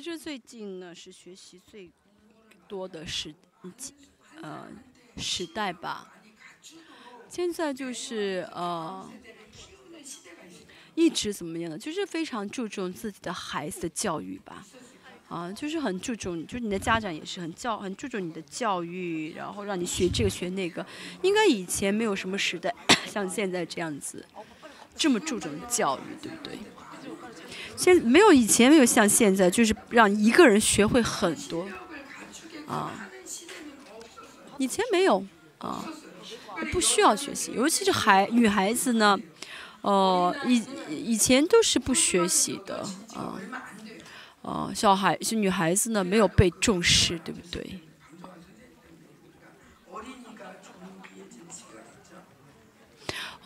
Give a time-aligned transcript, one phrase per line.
[0.00, 1.90] 其实最近呢是学习最
[2.68, 3.34] 多的时
[4.40, 4.68] 呃
[5.16, 6.14] 时代吧。
[7.28, 9.10] 现在就是呃
[10.94, 11.76] 一直怎么样呢？
[11.76, 14.64] 就是非常注重自己的孩子的教育吧。
[15.28, 20.86] 啊，就是很注重，就是你的家长也是很教很注重你的教育，然后让你学这个学那个。
[21.22, 22.72] 应该以前没有什么时代
[23.04, 24.24] 像现在这样子
[24.94, 26.56] 这么注重教育，对不对？
[27.78, 31.66] 现没有以前没有像现在，就是让一个人学会很多
[32.66, 33.08] 啊。
[34.58, 35.24] 以前没有
[35.58, 35.84] 啊，
[36.72, 39.16] 不需要学习，尤其是孩女孩子呢，
[39.82, 43.38] 哦，以以前都是不学习的啊。
[44.42, 47.80] 哦，小孩是女孩子呢，没有被重视，对不对？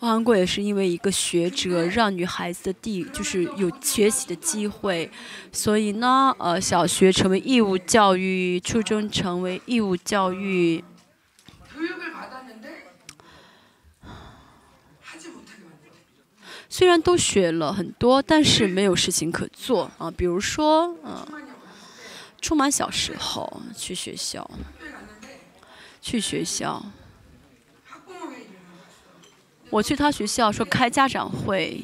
[0.09, 5.11] 韩国也是因为一个学者让女孩子的地就是有学习的机会，
[5.53, 10.83] 所以呢，呃，小学成为义务教育，初中成为义务教育。
[16.69, 20.11] 虽然都学了很多，但是没有事情可做啊。
[20.11, 21.25] 比如说，嗯，
[22.41, 24.51] 充满小时候去学校，
[26.01, 26.83] 去学校，
[29.73, 31.83] 我去他学校说开家长会，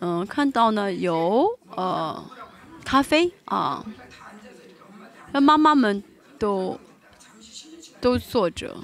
[0.00, 1.46] 嗯，看到呢有
[1.76, 2.24] 呃
[2.82, 3.84] 咖啡啊，
[5.32, 6.02] 那妈妈们
[6.38, 6.80] 都
[8.00, 8.74] 都坐着。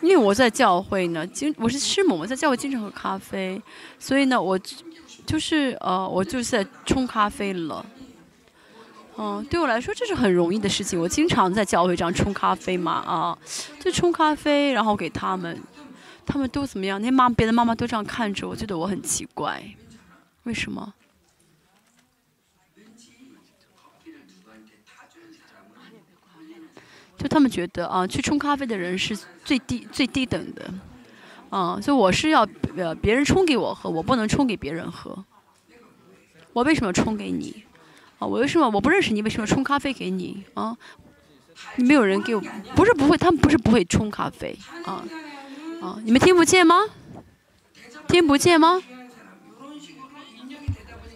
[0.00, 3.60] 因为我在教会呢，经我是师母，我在教会经常喝咖啡，
[3.98, 4.56] 所以呢，我
[5.26, 7.84] 就是呃，我就是在冲咖啡了。
[9.18, 13.38] 嗯，对我来说这是很容易的事情，我经常在教会这样冲咖啡嘛，啊，
[13.80, 15.58] 就冲咖啡，然后给他们，
[16.26, 17.00] 他们都怎么样？
[17.00, 19.62] 那妈别的妈妈都这样看着我，觉得我很奇怪，
[20.42, 20.92] 为什么？
[27.16, 30.74] 就他们觉得啊，去冲咖啡的人是最低最低等的，
[31.48, 35.24] 啊，所以我是要呃别人冲给我喝，我不能冲给别人喝。
[36.52, 37.64] 我为什么冲给你？
[38.18, 39.22] 啊，我为什么我不认识你？
[39.22, 40.44] 为什么冲咖啡给你？
[40.54, 40.76] 啊，
[41.76, 42.42] 你没有人给我，
[42.74, 45.04] 不是不会，他们不是不会冲咖啡，啊
[45.82, 46.84] 啊，你们听不见吗？
[48.08, 48.82] 听不见吗？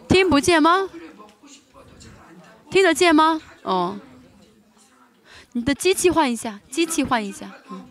[0.08, 0.88] 听不见吗？
[2.70, 3.40] 听得见吗？
[3.62, 3.98] 哦。
[5.52, 7.84] 你的机器换一下，机器换一下，嗯，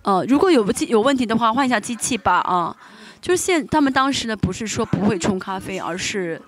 [0.00, 2.74] 呃，如果有机有问题的话，换一下机器吧，啊，
[3.20, 6.40] 就是现他们当时呢，不是说不会冲咖啡，而是，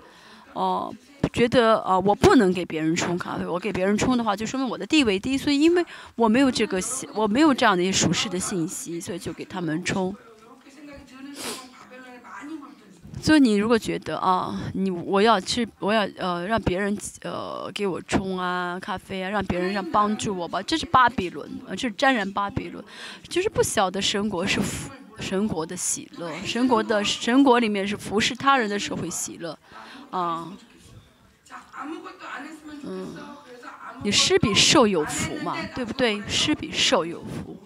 [0.57, 0.95] 哦，
[1.33, 5.85] 觉得呃我不能给别人冲咖啡，我给别人冲的话，就说明我的地位低，所以因为
[6.15, 10.17] 我没有这个信，我没有这样的一些属实的信息，所以就给他们冲。
[13.21, 22.85] 所以你如果觉得啊，你我要去，我要呃让别人呃给我冲啊咖啡啊，让别人让帮助我吧，这是巴比伦，呃这是沾染巴比伦，
[23.29, 24.61] 就是不晓得神国是
[25.19, 29.59] 神国的喜乐，神国的神国里面是服侍他人的时候会喜乐，
[30.17, 30.53] 啊，
[32.85, 33.15] 嗯，
[34.03, 36.23] 你施比受有福嘛，对不对？
[36.27, 37.57] 施比受有福。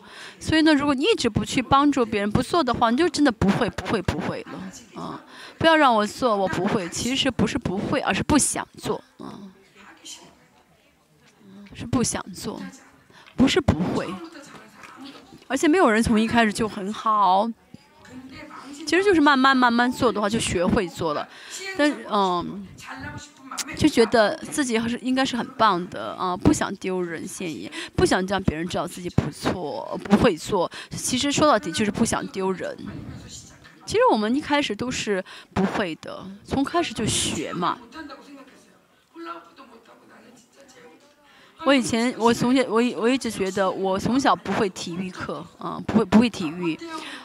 [0.40, 5.20] 所以呢，如果你一直不去帮助别人，不做的话，你就真的不会、不会、不会了啊！
[5.58, 6.88] 不要让我做，我不会。
[6.88, 9.38] 其实不是不会，而是不想做啊，
[11.74, 12.60] 是不想做，
[13.36, 14.12] 不是不会。
[15.46, 17.50] 而且没有人从一开始就很好，
[18.90, 21.28] 其实就是慢慢慢慢做的话，就学会做了。
[21.78, 22.66] 但嗯。
[23.76, 30.70] 就觉得自己还是应该是很棒的啊，不想丢人现眼，不想让别人知道自己不错，不会做。
[30.90, 32.76] 其实说到底就是不想丢人。
[33.86, 35.22] 其实我们一开始都是
[35.52, 37.78] 不会的，从开始就学嘛。
[41.64, 46.78] 我以前我从小我我一直觉得我从小不会体育课啊，不会不会体育，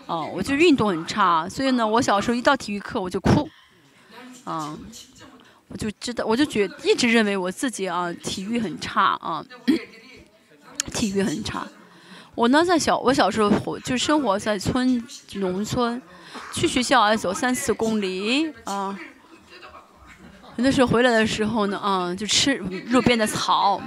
[0.05, 3.49] 啊，我就运动很差，所以呢，我小时候一到体育课我就哭，
[4.43, 4.77] 啊。
[5.67, 9.43] 我就知道，我就觉一直认为我自己啊，体育很差啊，
[10.93, 11.67] 体育很差。
[12.35, 15.99] 我呢，在小我小时候活就生活在村农村，
[16.53, 18.97] 去学校要走三四公里啊。
[20.55, 22.57] 有的时候回来的时候呢，啊，就吃
[22.89, 23.81] 路边的草。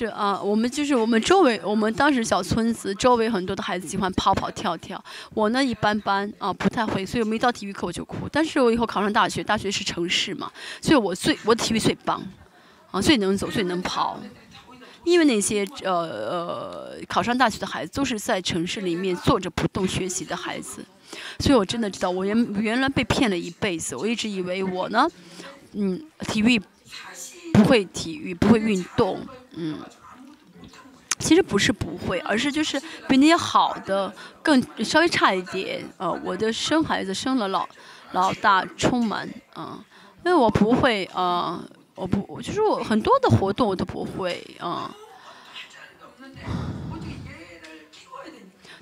[0.00, 5.04] 是啊，我们就是我们周围，我们当时小村子周围很多的孩子喜欢跑跑跳跳，
[5.34, 8.26] 我呢一般般啊，不太会，所以我们一到体育课我就哭。
[8.32, 10.50] 但是我以后考上大学，大学是城市嘛，
[10.80, 12.22] 所以我最我体育最棒，
[12.90, 14.18] 啊，最能走，最能跑。
[15.04, 20.82] 因为那些呃呃考上大学的孩子都是在城市里面坐着不动学习的孩子，
[21.40, 23.94] 所以我真的知道，我原原来被骗了一辈子。
[23.94, 25.06] 我一直以为我呢，
[25.74, 26.58] 嗯，体育
[27.52, 29.20] 不会体育，不会运动，
[29.52, 29.78] 嗯，
[31.18, 34.12] 其实不是不会，而是就是比那些好的
[34.42, 35.84] 更稍微差一点。
[35.98, 37.68] 呃，我的生孩子生了老
[38.12, 39.82] 老大充满嗯，
[40.24, 41.62] 因为我不会啊。
[41.96, 44.90] 我不，就是我很多的活动我都不会啊，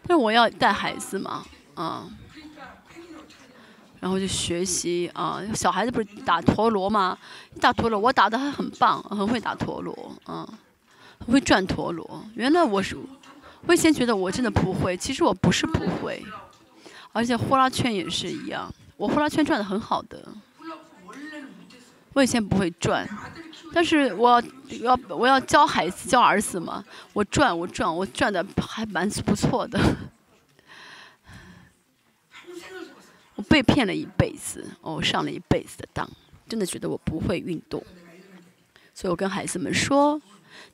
[0.06, 1.44] 但是我要带孩子嘛，
[1.74, 2.08] 嗯，
[4.00, 7.18] 然后就学习啊，小孩子不是打陀螺吗？
[7.60, 10.48] 打陀螺，我打的还很棒，很会打陀螺，啊，
[11.26, 12.22] 会转陀螺。
[12.34, 12.96] 原来我是，
[13.66, 16.24] 我以前觉得我真的不会，其实我不是不会，
[17.12, 20.22] 而且呼啦圈也是一样，我呼啦圈转的很好的。
[22.14, 23.08] 我以前不会转，
[23.72, 24.42] 但是我
[24.80, 29.78] 要我要教孩子教儿子嘛，我转我转我转的还蛮不错的。
[33.38, 36.10] 我被骗了一辈子，我上了一辈子的当，
[36.48, 37.80] 真的觉得我不会运动，
[38.92, 40.20] 所以我跟孩子们说，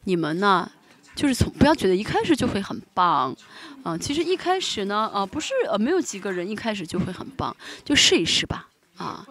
[0.05, 0.73] 你们呢，
[1.15, 3.37] 就是从不要觉得一开始就会很棒，
[3.83, 9.27] 啊，其实一开始呢，啊，不是呃没有几个人一开始就会很棒，就试一试吧，啊。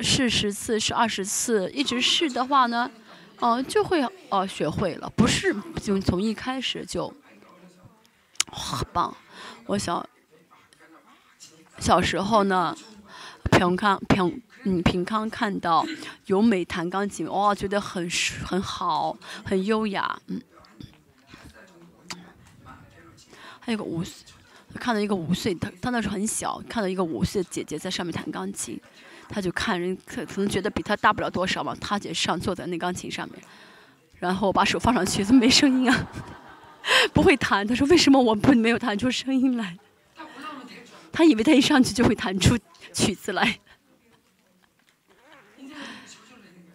[0.00, 2.90] 试十次，试二十次，一直试的话呢，
[3.38, 5.08] 哦，就会哦学会了。
[5.14, 7.06] 不是就从一开始就，
[8.50, 9.16] 很棒。
[9.66, 10.04] 我想
[11.78, 12.76] 小时候呢，
[13.50, 15.86] 平康平嗯平康看到
[16.26, 18.08] 由美弹钢琴，哇，觉得很
[18.44, 20.40] 很好，很优雅，嗯。
[23.60, 24.24] 还有个五岁，
[24.74, 28.80] 看到一个五岁，他他那时候很小，看到一个五岁的姐姐在上面弹钢琴。
[29.30, 33.38] 他就看人可能觉得比他大不了多少嘛，他姐上坐在那钢琴上面，
[34.18, 36.08] 然后把手放上去，怎么没声音啊？
[37.12, 37.66] 不会弹。
[37.66, 39.76] 他说为什么我不没有弹出声音来？
[41.18, 42.56] 他以为他一上去就会弹出
[42.92, 43.58] 曲子来。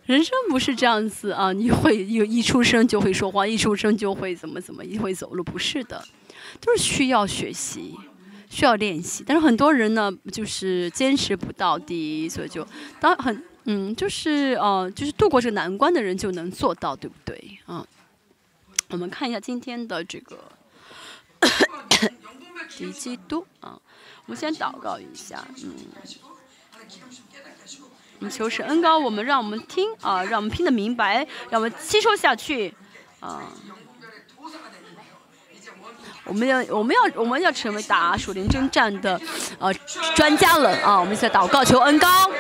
[0.05, 6.05] 人生不是这样子啊，你会有一出生就会说话，一出生就会怎么怎么，一会走路，不是的，
[6.59, 7.97] 都是需要学习。
[8.49, 12.67] 需要练习，但是很多人呢，就是坚持不到底，所以就
[12.99, 17.57] 当很嗯，就是呃，就是度过这个难关的人就能做到，对不对？
[17.65, 17.83] 啊，
[18.89, 20.51] 我们看一下今天的这个
[22.77, 23.81] 敌基督啊，
[24.25, 25.73] 我们先祷告一下，嗯，
[28.19, 32.73] 我们求神恩高，我们让我们听啊，让我们听得明白，让我们吸收下去
[33.19, 33.41] 啊。
[36.25, 39.19] 我们要，我们要，我们要成为打属灵征战的，
[39.59, 39.73] 呃，
[40.15, 40.97] 专家了啊！
[40.97, 42.31] 我们在祷告求恩高。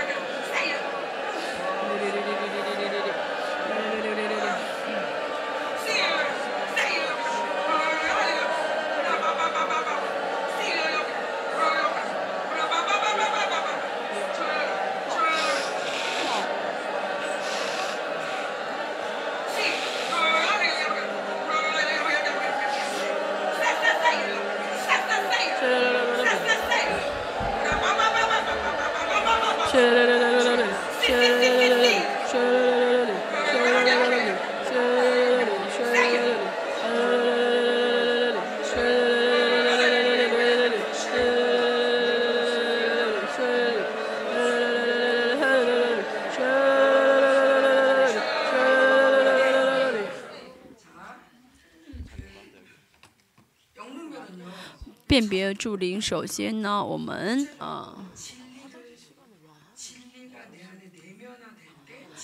[55.53, 57.95] 辨别助灵，首先呢，我们啊，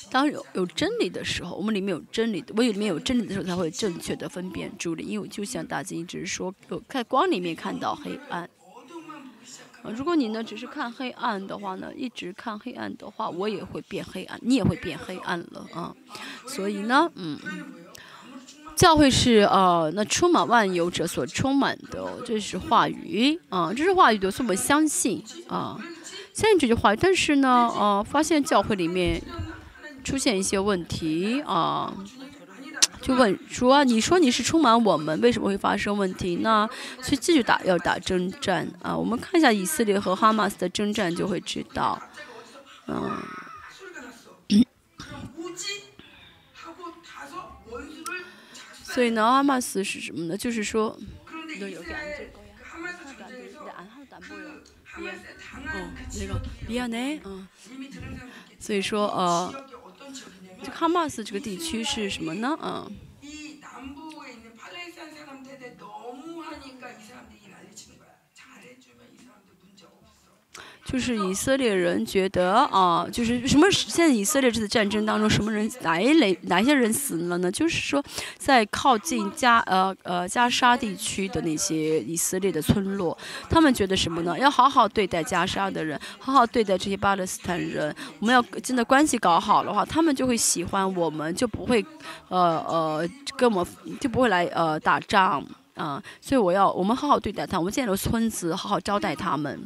[0.09, 5.07] 当有有真理的时候，我们里面有真理，我里面有真理的时候，才会正确的分辨助灵。
[5.07, 8.49] 因为就像大金一直说，有在光里面看到黑暗。
[9.83, 15.95] 啊，如果你呢只是看黑暗的话呢，一直看黑暗的话，我也会变黑暗，你也会变黑暗了啊。
[16.47, 17.39] 所以呢，嗯。
[18.79, 25.77] 教会是呃，那充满万有者所充满的，这是话语啊，这是话语的，所以我们相信啊，
[26.33, 26.95] 相信这句话。
[26.95, 29.21] 但是呢，呃，发现教会里面
[30.01, 31.93] 出现一些问题啊，
[33.01, 36.69] 就问说，你说你是充满我们，为什么会发生问题呢？
[37.01, 38.95] 所以继续打，要打征战啊。
[38.95, 42.01] 我们看一下以色列和哈马斯的征战，就会知道，
[42.87, 43.11] 嗯。
[48.93, 50.37] 所以呢，阿玛斯是什么呢？
[50.37, 50.97] 就是说，
[51.59, 52.31] 都有感觉，
[55.73, 57.47] 嗯，那个比亚内，嗯，
[58.59, 59.53] 所以说呃，
[60.63, 62.57] 这哈马斯这个地区是什么呢？
[62.61, 62.91] 嗯。
[62.91, 63.08] 이
[70.91, 73.69] 就是以色列人觉得啊，就是什么？
[73.69, 77.51] 现在以色列这次战争当中，什么人哪一类哪些人死了呢？
[77.51, 78.03] 就是说，
[78.39, 83.15] 在靠近加呃呃加沙地区的那些以色列的村落，
[83.51, 84.37] 他们觉得什么呢？
[84.39, 87.95] 要好好对待加沙的人，好好对待这些巴勒斯坦人。
[88.19, 91.85] 我们要真的关系搞好的话，他们就会喜欢我们，就不会
[92.29, 93.67] 呃呃跟我们
[93.99, 99.63] 就不会来呃打仗啊、所以我要我们好好对待他，我们建了村子，好好招待他们。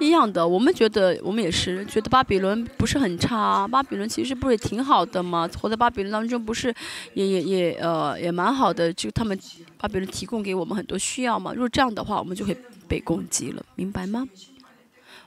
[0.00, 5.48] 一样的，我们觉得我们也是觉得巴比伦不是很差，巴比伦其实不是也挺好的吗？
[5.60, 6.74] 活在巴比伦当中不是
[7.14, 9.38] 也也也呃也蛮好的，就他们
[9.78, 11.52] 巴比伦提供给我们很多需要嘛。
[11.52, 12.56] 如果这样的话，我们就会
[12.88, 14.26] 被攻击了，明白吗？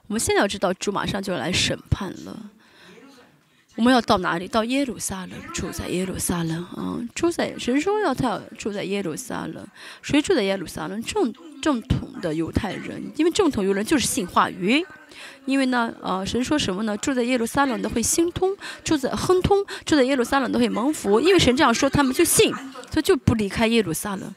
[0.07, 2.37] 我们现在要知道主马上就要来审判了。
[3.75, 4.47] 我们要到哪里？
[4.47, 6.99] 到耶路撒冷，住在耶路撒冷啊！
[7.15, 9.65] 住在神说要他要住在耶路撒冷，
[10.01, 11.01] 谁住在耶路撒冷？
[11.01, 14.85] 正正统的犹太人，因为正统犹太人就是信话语。
[15.45, 16.95] 因为呢，呃，神说什么呢？
[16.97, 21.19] 住在耶路撒冷的会心通，住在亨通，住在耶路撒冷的会蒙福。
[21.19, 22.53] 因为神这样说，他们就信，
[22.91, 24.33] 所以就不离开耶路撒冷。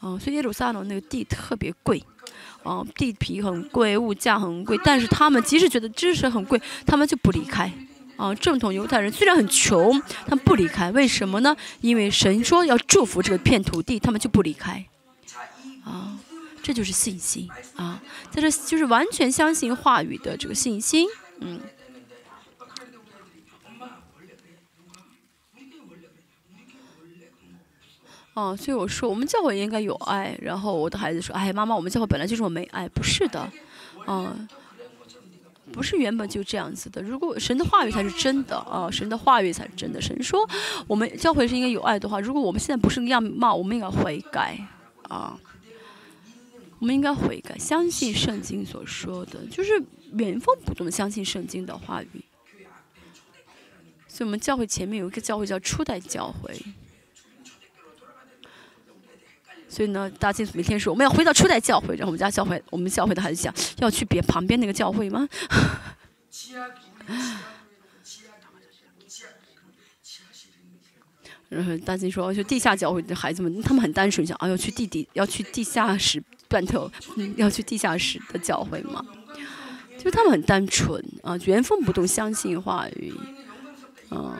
[0.00, 2.02] 啊、所以耶路撒冷那个地特别贵，
[2.62, 7.70] 啊、地皮很贵，物价很贵，但是他们即使觉得知识很贵，他们就不离开。
[8.18, 11.56] 啊，正统犹太人虽然很穷，他们不离开，为什么呢？
[11.80, 14.84] 因为神说要祝福这个片土地，他们就不离开。
[15.84, 16.18] 啊，
[16.62, 21.06] 这就是信心啊，在这就是完全相信话语的这个信心。
[21.40, 21.60] 嗯。
[28.34, 30.38] 哦，所以我说，我们教会应该有爱。
[30.40, 33.50] 然后我的孩子说：“哎，妈妈，我们教会本来就是我没爱。”不是的，
[34.06, 34.48] 嗯，
[35.72, 37.02] 不是原本就这样子的。
[37.02, 40.00] 如果神的话语才是真的啊，神的话语才是真的。
[40.00, 40.48] 神说
[40.86, 44.58] 我们教会是应该有爱的话，如果我们现在不是个样貌，我们应该悔改
[45.02, 45.38] 啊。
[46.80, 49.82] 我们应该悔改，相信圣经所说的，就是
[50.12, 52.24] 原封不动的相信圣经的话语。
[54.06, 56.56] 所以，我们教会前面有一个教会叫初代教会。
[59.78, 65.28] 所以呢，大金每天说我们要回到初代教会，然后我们家教会，我们教会的孩子想要去别旁边那个教会吗？
[71.48, 76.90] 然后大金说，就地下教会的孩子们，他们很单纯，想，啊要，去地底，要去地下室，断头，
[77.36, 79.00] 要去地下室的教会吗？
[79.96, 83.14] 就是他们很单纯，啊，原封不动，相信话语。
[84.10, 84.34] 嗯。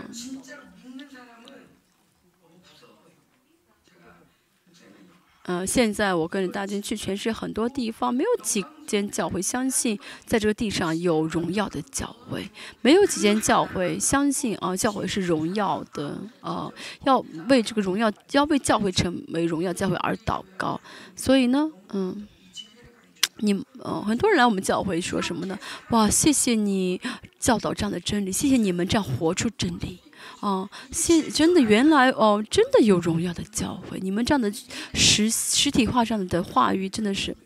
[5.48, 12.46] 呃，现在我跟着大军去全世界很多地方，没有几间教会相信在这个地上有荣耀的教会，
[12.82, 16.70] 没有几间教会相信啊，教会是荣耀的，呃，
[17.04, 20.78] 要为这个荣耀，要为教会成为荣耀教会而祷告。
[21.16, 22.28] 所以呢，嗯。
[23.40, 25.56] 你呃，很多人来我们教会说什么呢？
[25.90, 27.00] 哇，谢谢你
[27.38, 30.00] 教导这样的真理，谢谢你们这样活出真理。
[30.40, 34.52] 哦，现真的原来哦，真的有荣耀的教会，你们这样的
[34.94, 37.36] 实实体化这样的话语，真的是，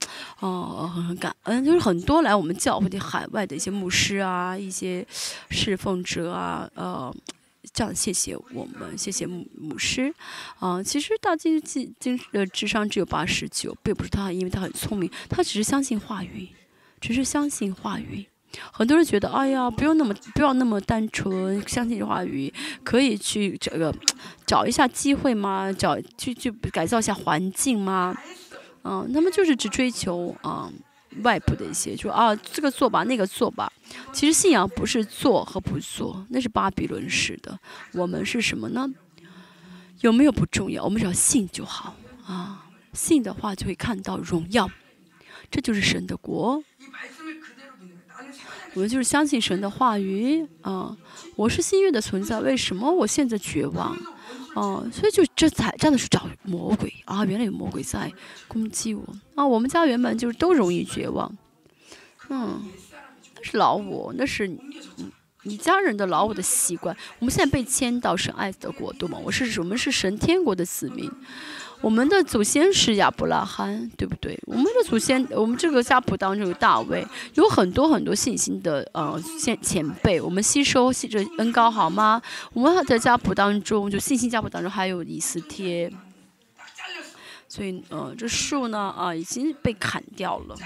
[0.40, 1.64] 哦，很很感恩。
[1.64, 5.06] 就是很多来我们教会的海外的一些牧师啊，一些
[5.50, 7.14] 侍奉者啊，呃，
[7.72, 10.14] 这样谢谢我们，谢谢牧牧师。
[10.58, 16.50] 啊、其实大金金金的智商只有八十九，并不是他因为他很聪明，他只是相信话语，
[17.00, 18.26] 只是相信话语。
[18.73, 23.94] 很多人觉得，哎呀，不用那么不要那么单纯，相信话语，可以去这个
[24.47, 25.73] 找一下机会吗？
[25.73, 28.14] 找去去改造一下环境吗？
[28.85, 30.71] 嗯，他们就是只追求啊、
[31.23, 33.73] 外部的一些，就啊这个做吧，那个做吧。
[34.12, 37.59] 其实信仰不是做和不做，那是巴比伦式的。
[37.92, 38.88] 我们是什么呢？
[40.00, 41.94] 有没有不重要，我们只要信就好
[42.26, 42.66] 啊。
[42.92, 44.68] 信的话就会看到荣耀，
[45.50, 46.62] 这就是神的国。
[48.74, 50.96] 我们就是相信神的话语啊、
[51.36, 53.96] 我是新约的存在，为什么我现在绝望？
[54.54, 57.24] 哦、所以就这才真的是找魔鬼啊！
[57.24, 58.12] 原来有魔鬼在
[58.46, 59.02] 攻击我
[59.34, 59.46] 啊！
[59.46, 61.34] 我们家原本就是都容易绝望，
[62.28, 62.62] 嗯，
[63.34, 64.60] 那是老我，那是你
[65.44, 66.94] 你家人的老我的习惯。
[67.18, 71.10] 我们现在被迁到神爱的国度嘛，我是我们是神天国的子民。
[71.82, 74.38] 我们的祖先是亚伯拉罕，对不对？
[74.46, 80.20] 我们的祖先，我们这个家谱当中有大卫，有很多很多信心的呃先前辈。
[80.20, 82.22] 我们吸收吸着恩膏，好吗？
[82.52, 85.92] 我们在家谱当中，就信心家谱当中还有以斯帖。
[87.48, 90.56] 所以，呃，这树呢，啊，已经被砍掉了，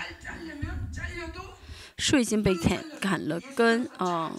[1.97, 4.31] 树已经被砍砍了根啊，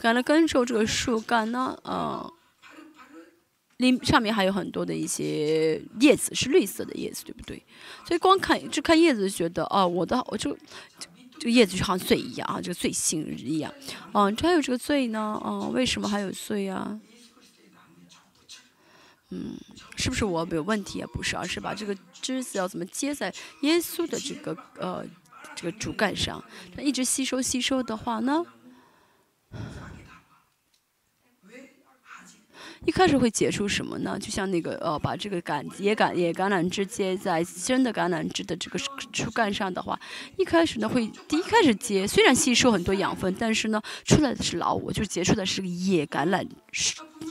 [0.00, 2.30] 砍了根之后，这个树干呢，啊。
[3.78, 7.62] 里上面还有很多的一些叶子，是绿色的叶子，对不对？
[8.06, 10.56] 所以光看只看叶子觉得，哦，我的我就
[11.38, 13.72] 这个叶子就像穗一样啊，这个穗杏一样，
[14.14, 16.98] 嗯，这还有这个穗呢，哦，为什么还有穗啊？
[19.30, 19.58] 嗯，
[19.96, 21.08] 是不是我没有问题啊？
[21.12, 25.04] 不是，而是把这个枝子要怎么接在耶稣的这个呃
[25.54, 26.42] 这个主干上，
[26.74, 28.46] 它一直吸收吸收的话呢？
[32.86, 34.16] 一开始会结出什么呢？
[34.18, 39.98] 就像那个呃，把这个橄野橄野橄榄枝接在真的橄榄枝的这个树干上的话，
[40.36, 46.46] 一开始呢会第一开始结，虽然吸收很多养分，但是呢出来的是老我，就结出的是个野橄榄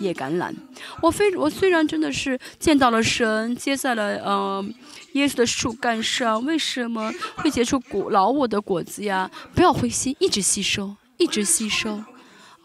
[0.01, 0.53] 野橄榄。
[1.01, 4.65] 我非我虽然真的是见到了神，接在了呃
[5.13, 9.31] 耶稣的树干上，为什么会结出果老我的果子呀？
[9.53, 12.03] 不要灰心，一直吸收，一直吸收。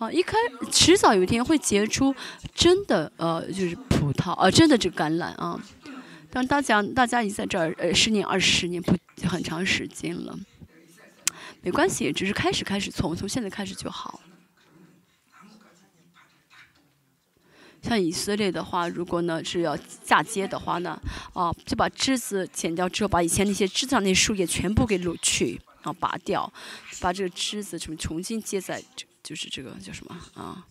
[0.00, 0.34] 啊，一开
[0.72, 2.14] 迟早有一天会结出
[2.54, 5.60] 真的呃，就是葡萄啊，真的这橄榄啊。
[6.30, 8.96] 但大家大家已经在这儿呃十年二十年不
[9.28, 10.34] 很长时间了，
[11.60, 14.20] 没关系，只是开始开始从从现在开始就好。
[17.82, 20.98] 像以色列的话，如果呢是要嫁接的话呢，
[21.34, 26.50] 啊，就把枝子剪掉之后，把以前那些枝上那树叶全部给掳去啊，拔掉，
[27.02, 29.04] 把这个枝子什么重新接在这。
[29.30, 30.66] 就是这个叫什么啊？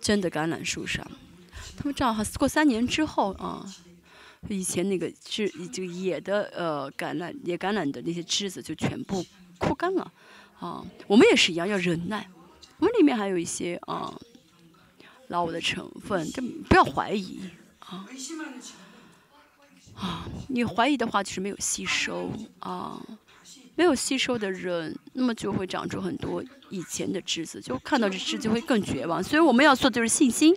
[0.00, 1.08] 真的橄榄树上，
[1.76, 3.64] 他们正好过三年之后啊，
[4.48, 9.24] 以前那个枝就野的呃橄榄野橄榄的那些枝子就全部
[9.56, 10.12] 枯干了
[10.58, 10.84] 啊。
[11.06, 12.28] 我们也是一样要忍耐，
[12.78, 14.12] 我们里面还有一些啊
[15.28, 17.38] 老的成分，就不要怀疑
[17.78, 18.04] 啊
[19.94, 20.26] 啊！
[20.48, 23.00] 你怀疑的话就是没有吸收啊。
[23.74, 29.22] 没有吸收的人，那么就会长出很多以前的枝子，就看到这枝就会更绝望。
[29.22, 30.54] 所以我们要做的就是信心，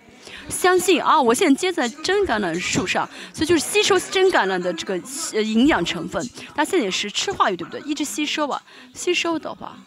[0.50, 4.98] 相信啊，我现在接在真橄榄树上，所以就是吸收真橄榄的这个
[5.42, 6.22] 营养成分。
[6.54, 7.80] 它现在也是吃化育，对不对？
[7.90, 8.62] 一直吸收吧，
[8.94, 9.78] 吸收的话，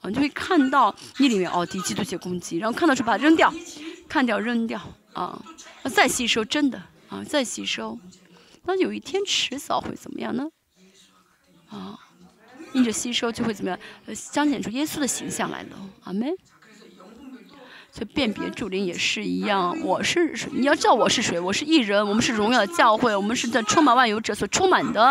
[0.00, 3.52] 啊，就会看到你里面哦，敌基督些攻击，然后看到就把它扔掉，
[4.08, 4.80] 看掉扔掉
[5.12, 5.44] 啊，
[5.94, 7.98] 再吸收真的啊，再吸收，
[8.64, 10.48] 那有一天迟早会怎么样呢？
[11.68, 11.98] 啊。
[12.76, 13.78] 因着吸收就会怎么样？
[14.04, 15.68] 呃，彰显出耶稣的形象来了。
[16.04, 16.30] 阿门。
[17.90, 19.74] 所以辨别主灵也是一样。
[19.82, 21.40] 我是你要知道我是谁？
[21.40, 22.06] 我是艺人。
[22.06, 23.16] 我们是荣耀的教会。
[23.16, 25.02] 我们是在充满万有者所充满的。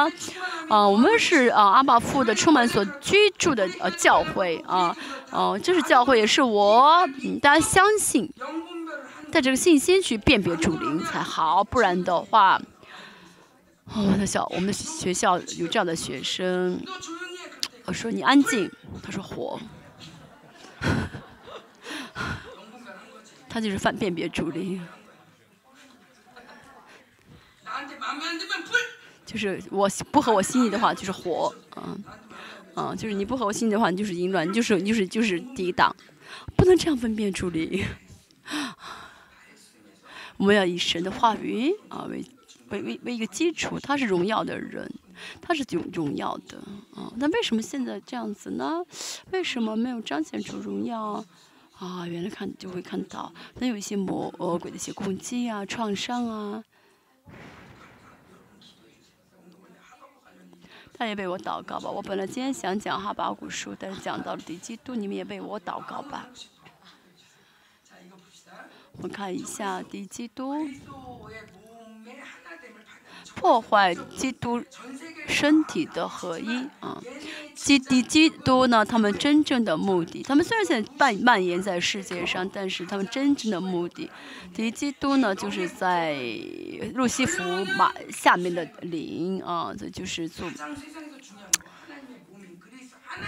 [0.70, 4.96] 啊，我们是啊阿爸父的充满所居住的呃教会啊。
[5.32, 7.10] 哦，这是教会，也是我。
[7.42, 8.32] 大家相信，
[9.32, 12.62] 带这个信心去辨别主灵才好，不然的话，
[13.96, 16.80] 我们的小我们的学校有这样的学生。
[17.86, 18.70] 我说你安静，
[19.04, 19.60] 他说火，
[23.48, 24.82] 他就是犯辨别主力，
[29.26, 32.04] 就是我不合我心意的话就是火，嗯，
[32.76, 35.96] 嗯，就是你不合我心意的话你就是淫乱，就是就是就是抵挡，
[36.58, 37.86] 不能这样分辨主力，
[40.38, 42.26] 我们要以神的话语啊为
[42.70, 44.92] 为为为一个基础，他是荣耀的人。
[45.42, 46.58] 他是挺荣耀的
[46.96, 48.84] 啊，那为什么现在这样子呢？
[49.32, 51.24] 为什么没有彰显出荣耀
[51.78, 52.08] 啊？
[52.08, 56.64] 原来看就会看到，那有一些魔鬼的一些攻击啊、创伤啊。
[60.98, 61.90] 他也为我祷告吧。
[61.90, 66.26] 我本来今天想讲哈巴古书，但是讲到了第几度，你们也为我祷告吧。
[69.02, 70.54] 我看一下第几度。
[73.36, 74.64] 破坏基督
[75.28, 77.02] 身体的合一啊！
[77.54, 78.84] 基敌基督呢？
[78.84, 84.10] 他们真正的目的，他们虽然现在蔓蔓延在世界上，但是他们真正的目的，
[84.54, 86.16] 敌基督呢，就是在
[86.94, 87.44] 路西弗
[87.78, 90.50] 马下面的灵啊，这就是做。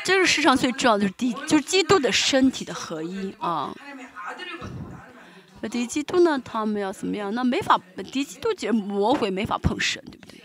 [0.03, 3.73] 这是世上最重要的就是敌，就是基督的身体的合一啊。
[5.67, 6.39] 敌基督呢？
[6.39, 7.33] 他们要怎么样？
[7.33, 7.79] 那没法，
[8.11, 10.41] 敌基督这魔鬼没法碰神，对不对？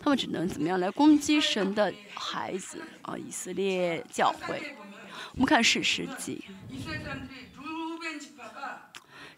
[0.00, 3.16] 他们只能怎么样来攻击神的孩子啊？
[3.18, 4.76] 以色列教会。
[5.34, 6.44] 我们看史诗记，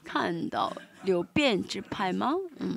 [0.04, 2.32] 看到有变之派吗？
[2.58, 2.76] 嗯，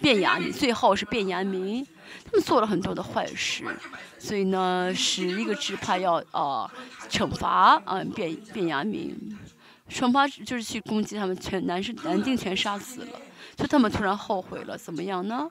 [0.00, 1.86] 变雅明，最后是变雅明，
[2.24, 3.64] 他们做了很多的坏事，
[4.18, 6.70] 所以呢，使一个支派要啊
[7.08, 9.38] 惩罚啊变变雅明。
[9.90, 13.20] 双方就是去攻击他们，全男生男丁全杀死了，
[13.56, 15.48] 就他们突然后悔了，怎么样呢？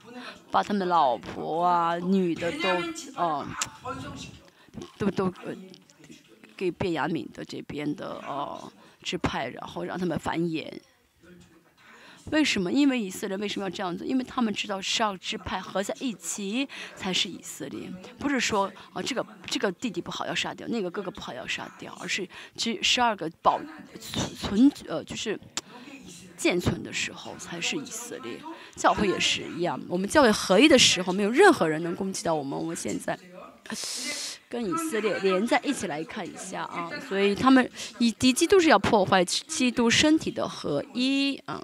[0.50, 2.70] 把他们老婆啊、女的都，
[3.18, 3.46] 嗯，
[4.98, 5.54] 都都呃
[6.56, 8.72] 给便雅敏的这边的呃
[9.04, 10.72] 支派，然后让他们繁衍。
[12.32, 12.72] 为什么？
[12.72, 14.06] 因为以色列为什么要这样子？
[14.06, 23.60] 因为他们知道十二支派合在一起才是以色列，不是说啊这个这个弟弟不好要杀掉，那个哥哥不好要杀掉，而是这十二个保
[24.40, 25.40] 存呃就是
[26.38, 28.38] 健存的时候才是以色列。
[28.76, 32.58] 教会也是一样，我们教会合一的时候，没有任何人能攻击到我们。
[32.58, 33.18] 我们现在
[34.48, 41.62] 跟以色列连在一起来看一下啊，所以他们以敌基督是要破坏基督身体的合一啊。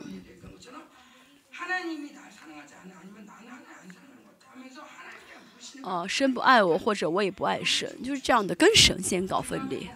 [5.83, 8.55] 哦，神不爱我，或者我也不爱神，就是这样的。
[8.55, 9.87] 跟神仙搞分裂，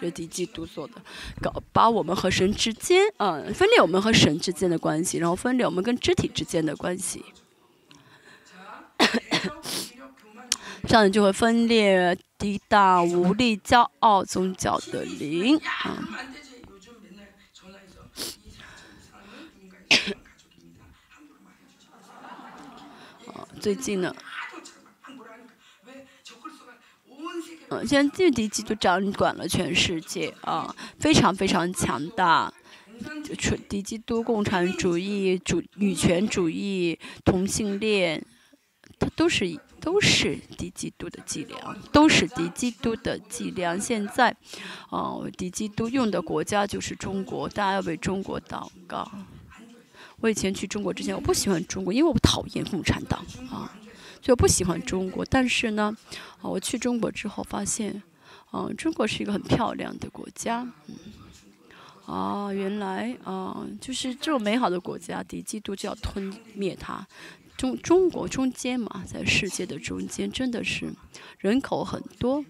[0.00, 0.94] 就敌基督做的
[1.40, 7.24] 搞，把我们和神之间，嗯，分裂，我们和神之间的关系，然后分裂，我们跟肢体之间的关系，
[10.88, 15.60] 这样就会分裂，抵挡无力骄傲宗教的灵。
[23.64, 24.14] 最近呢？
[27.70, 32.52] 嗯，现在敌基督掌管了全世界啊，非常非常强大。
[33.66, 38.22] 敌基督、共产主义、主、女权主义、同性恋，
[38.98, 43.80] 它都是都是敌基督的伎俩，都是敌基督的伎俩。
[43.80, 44.36] 现在，
[44.90, 49.10] 哦，敌基督用的国家就是中国，大家要为中国祷告。
[50.24, 53.70] 我以前去中国之前，我不喜欢中国，因为我讨厌共产党啊，
[54.22, 55.22] 所以我不喜欢中国。
[55.22, 55.94] 但是呢，
[56.40, 58.02] 啊，我去中国之后发现，
[58.50, 60.96] 嗯、中国是一个很漂亮的国家，嗯。
[62.06, 67.06] 啊，原来啊，就是这种美好的国家，敌基督就要吞灭它。
[67.58, 70.90] 中中国中间嘛，在世界的中间，真的是
[71.38, 72.42] 人口很多。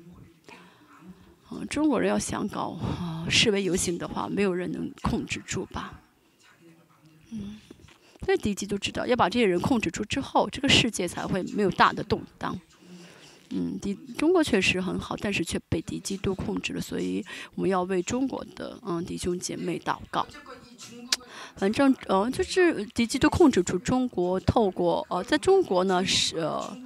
[1.49, 6.01] 啊，中国人要想搞啊示威游行的话，没有人能控制住吧？
[7.37, 7.59] 嗯，
[8.25, 12.59] 所以敌基督知道要把这些人控制住之后，这个世界才会没有大的动荡。
[13.51, 20.27] 嗯，敌中国确实很好，但是却被敌基督控制了，所以我们要为中国的嗯弟兄姐妹祷告。
[21.55, 26.77] 反正呃，就是敌基督控制住中国，透过呃，在中国呢是呃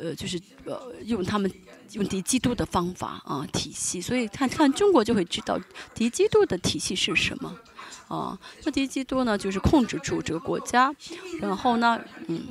[0.00, 1.50] 呃就是呃用他们
[1.92, 5.58] 用敌基督的方法啊体系，所以看看中国就会知道
[5.94, 7.56] 敌基督的体系是什么。
[8.14, 10.94] 啊，那敌基督呢，就是控制住这个国家，
[11.40, 12.42] 然后呢，嗯，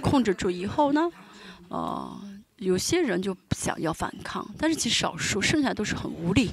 [0.00, 1.10] 控制住以后呢，
[1.68, 2.20] 呃，
[2.56, 6.50] 有些人就想要反抗，但是其实少数，剩下都是很无力，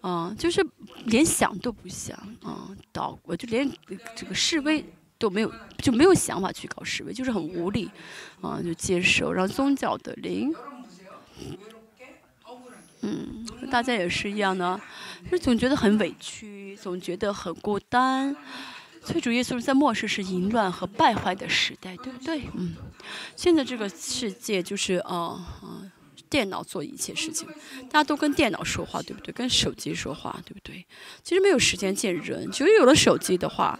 [0.00, 0.64] 啊，就是
[1.06, 3.70] 连想都不想，啊，倒，我就连
[4.14, 4.84] 这个示威。
[5.20, 7.90] 都没有就没有想法去搞示威，就是很无力，
[8.40, 10.54] 啊，就接受，然后宗教的灵，
[13.00, 14.80] 嗯，大家也是一样的，
[15.28, 16.46] 就总觉得很委屈，
[16.80, 18.36] 总觉得很孤单。
[19.04, 22.42] 催主耶稣在末世是淫乱和败坏的时代，对不对？
[22.54, 22.76] 嗯，
[23.36, 25.90] 现在这个世界就是呃呃，
[26.28, 27.48] 电脑做一切事情，
[27.88, 29.32] 大家都跟电脑说话，对不对？
[29.32, 30.84] 跟手机说话，对不对？
[31.22, 33.78] 其实没有时间见人，只有有了手机的话，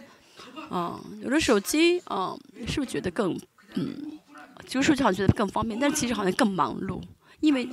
[0.69, 2.35] 啊、有了手机，啊、
[2.65, 3.39] 是不是觉得更
[3.75, 4.19] 嗯，
[4.65, 6.99] 就是好像觉得更方便，但其实好像更忙碌，
[7.39, 7.69] 因为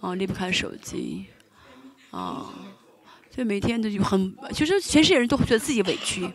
[0.00, 1.24] 啊、离不开手机，
[2.10, 2.52] 啊、
[3.38, 6.28] 所以每天都就很，其实全世界人都会觉得自己委屈，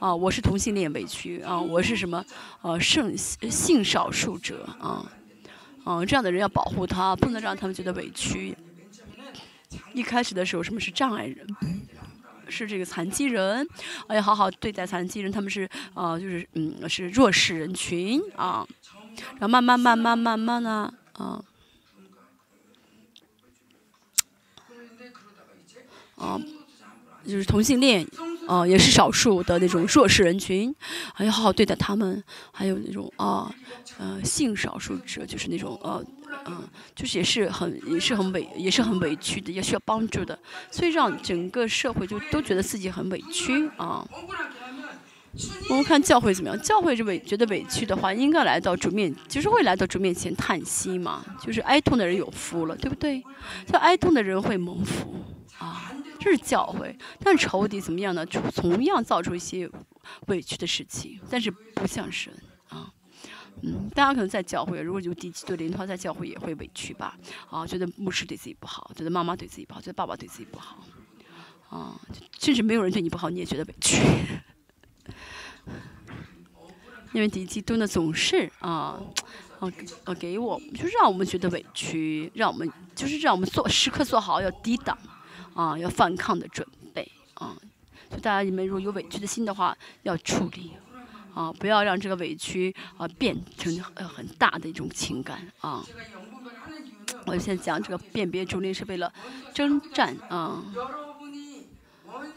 [0.00, 2.24] 啊，我是同性恋委屈，啊，我是什么，
[2.62, 5.06] 呃，性性少数者，啊，
[5.84, 8.56] 啊，这样的人要保护他，不能让他们觉得委屈。
[9.92, 11.46] 一开始的时候，什么是障碍人？
[12.48, 13.64] 是这个残疾人，
[14.08, 15.62] 啊，要好好对待残疾人，他们是
[15.94, 18.66] 啊、呃就是嗯，是弱势人群啊，
[19.38, 21.40] 然后慢慢慢慢慢慢呢，啊，
[26.18, 26.40] 啊，
[27.26, 28.06] 就是同性恋，
[28.46, 30.74] 啊，也是少数的那种弱势人群，
[31.14, 32.22] 还要好好对待他们。
[32.52, 33.50] 还有那种啊，
[33.98, 36.04] 呃，性少数者，就是那种呃，
[36.46, 36.62] 嗯、啊，
[36.94, 40.38] 就是也是很也是很委也是很委屈的，也需要帮助的，
[40.70, 44.06] 所以让整个社会就都觉得自己很委屈啊。
[45.68, 46.60] 我们看教会怎么样？
[46.60, 53.22] 教会是委觉得委屈的话，应该来到主面，就是会来到主面前叹息嘛，就是哀痛的人有福了，对不对？
[53.66, 55.14] 就哀痛的人会蒙福。
[56.18, 56.96] 这是教会。
[57.20, 58.24] 但是仇敌怎么样呢？
[58.26, 59.68] 就同样造出一些
[60.26, 62.32] 委屈的事情，但是不像神
[62.68, 62.92] 啊。
[63.62, 67.18] 嗯，大家可能在教会，如果有敌基督灵的话，在教会也会委屈吧？
[67.50, 70.84] 啊，觉得牧师对自己不好，觉得妈妈对自己不好，觉得爸爸对自己不好，
[71.68, 72.00] 啊，
[72.38, 74.00] 甚至没有人对你不好，你也觉得委屈。
[77.12, 79.00] 因为敌基督呢总是啊
[79.58, 79.72] 啊
[80.04, 84.96] 啊给我，就是让我们觉得委屈，让我们就是让我们做时刻做好要抵挡
[85.58, 87.56] 啊，要反抗的准备啊。
[88.08, 90.70] 就大家，你们如果有委屈的心的话，要处理
[91.34, 95.84] 啊，不要让这个委屈啊变成呃很大的一种情感啊。
[97.26, 99.12] 我现在讲这个辨别主力是为了
[99.52, 100.62] 征战啊。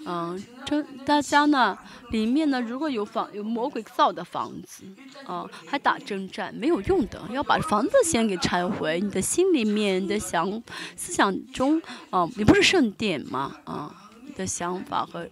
[0.05, 1.77] 嗯，就大家呢
[2.09, 4.83] 里面呢，如果有房有魔鬼造的房子，
[5.27, 7.21] 嗯，还打征战，没有用的。
[7.31, 10.63] 要把房子先给拆毁，你的心里面，你的想
[10.95, 13.55] 思想中，嗯，你不是圣殿吗？
[13.65, 13.89] 嗯，
[14.25, 15.27] 你的想法和，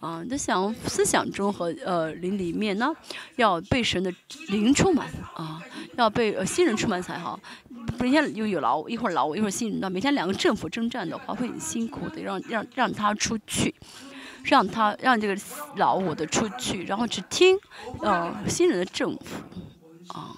[0.00, 2.92] 嗯，你的想思想中和，呃，里里面呢，
[3.36, 4.12] 要被神的
[4.48, 5.60] 灵充满，嗯。
[5.96, 7.38] 要被呃新人出门才好，
[7.98, 9.80] 不是人家又有老，一会儿老，一会儿新人。
[9.80, 13.74] 的每天两个政府征战的话会很辛苦，得让让让他出去，
[14.44, 15.36] 让他让这个
[15.76, 17.56] 老五的出去，然后去听
[18.00, 19.42] 呃新人的政府
[20.08, 20.36] 啊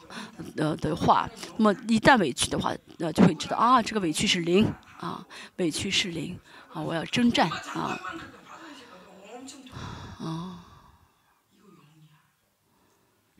[0.54, 1.28] 的的话。
[1.56, 4.66] 那么一旦委屈的话，那就会知道啊，这个委屈是零
[4.98, 6.38] 啊，委屈是零
[6.72, 7.98] 啊，我要征战啊
[10.18, 10.65] 啊。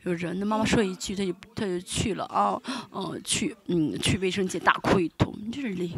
[0.07, 2.59] 有人那妈妈说一句，他就他就去了啊，
[2.91, 5.97] 嗯、去嗯去卫生间大哭一通，你这是零，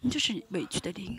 [0.00, 1.18] 你这是委屈的零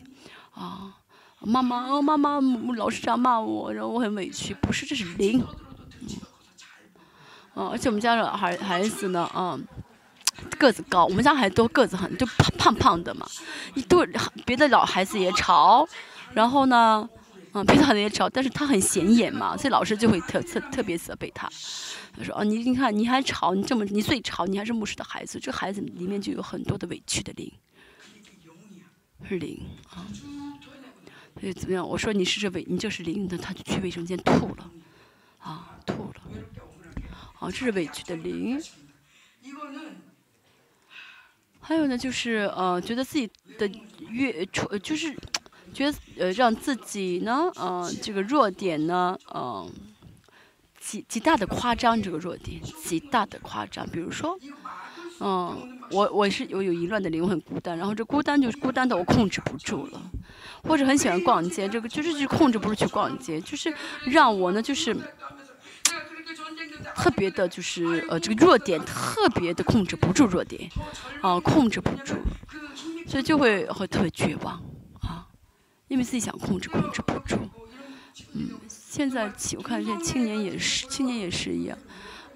[0.54, 0.98] 啊。
[1.42, 2.40] 妈妈，哦，妈妈
[2.76, 4.52] 老是这样骂我，然后我很委屈。
[4.56, 5.46] 不是，这是零。
[7.54, 9.64] 嗯，而且我们家的孩孩子呢，嗯，
[10.58, 13.28] 个子高，我们家孩子都个子很，就胖胖胖的嘛，
[13.76, 14.04] 一都
[14.44, 15.88] 别的老孩子也吵，
[16.34, 17.08] 然后呢，
[17.54, 21.48] 嗯，别的孩子也吵，但是他很显眼嘛，所以老师就会特特特别责备他。
[22.18, 27.52] 他说：“哦，你你看，你还吵，你这么你最吵，你还是牧师的孩子，这孩子里面就有很多的委屈的灵，
[29.30, 30.08] 灵啊，
[31.40, 31.88] 所以怎么样？
[31.88, 34.72] 我说你是这委，你就是灵，那他就去卫生间吐了，
[35.40, 36.22] 啊，吐了，
[37.40, 38.62] 啊，这是委屈的灵。
[41.60, 43.70] 还有呢，就是呃，觉得自己的
[44.10, 45.14] 越出，就是
[45.74, 49.70] 觉得呃，让自己呢，呃，这个弱点呢，嗯、”
[50.86, 53.90] 极极大的夸张，这个弱点，极大的夸张。
[53.90, 54.38] 比如说，
[55.20, 60.00] 嗯，我我是我有淫乱的灵魂，孤单，然后这孤单就是孤单的，我控制不住了，
[60.62, 63.74] 或者很喜欢逛街，这个就是就控制不住去逛街，就是
[64.06, 64.96] 让我呢就是
[66.94, 70.70] 特别的，就是呃这个弱点特别的控制不住弱点，
[71.24, 72.14] 啊控制不住，
[73.08, 74.54] 所以就会会特别绝望
[75.02, 75.26] 啊，
[75.88, 77.38] 因为自己想控制控制不住，
[78.34, 78.52] 嗯。
[78.96, 81.78] 现在我看这青年也是，青年也是一样。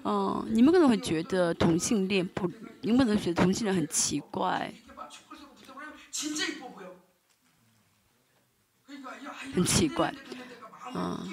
[0.04, 2.50] 嗯，你们可能会觉得同性恋不，
[2.82, 4.70] 你们可能觉得同性恋很奇怪，
[9.54, 10.14] 很奇怪，
[10.94, 11.26] 嗯。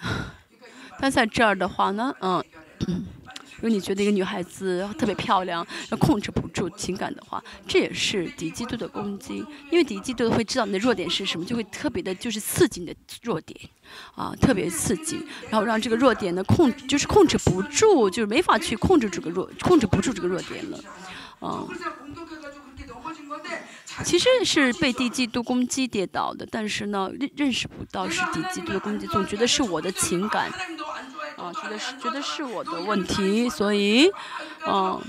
[0.98, 2.42] 但在这儿的话呢，嗯。
[3.62, 9.36] 如果你觉得一个女孩子特别漂亮，要控制不住情感的话，这也是敌嫉度的攻击。
[9.70, 13.56] 因为敌嫉妒会知道你的弱点是什么，就会特别的就是刺激你的弱点，
[14.16, 20.80] 啊，特别刺激，然后让这个弱点呢控就是控制不住，就是没法去控制这个弱控制不住这个弱点了，
[21.38, 21.64] 啊。
[24.04, 30.50] 其实是被敌嫉度攻击跌倒的，但是呢认认识不到是敌嫉度的攻击，总觉得是我的情感。
[31.36, 34.10] 啊，觉得是觉得是我的问题，所以，
[34.66, 35.00] 嗯、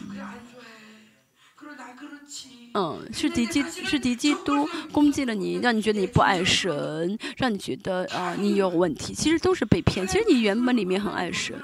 [2.73, 10.07] 嗯，是敌基是敌基督攻击了你，让你觉得你不爱神，让你觉得啊、呃、你有问题，其实都是被骗。
[10.07, 11.55] 其实你原本里面很爱神，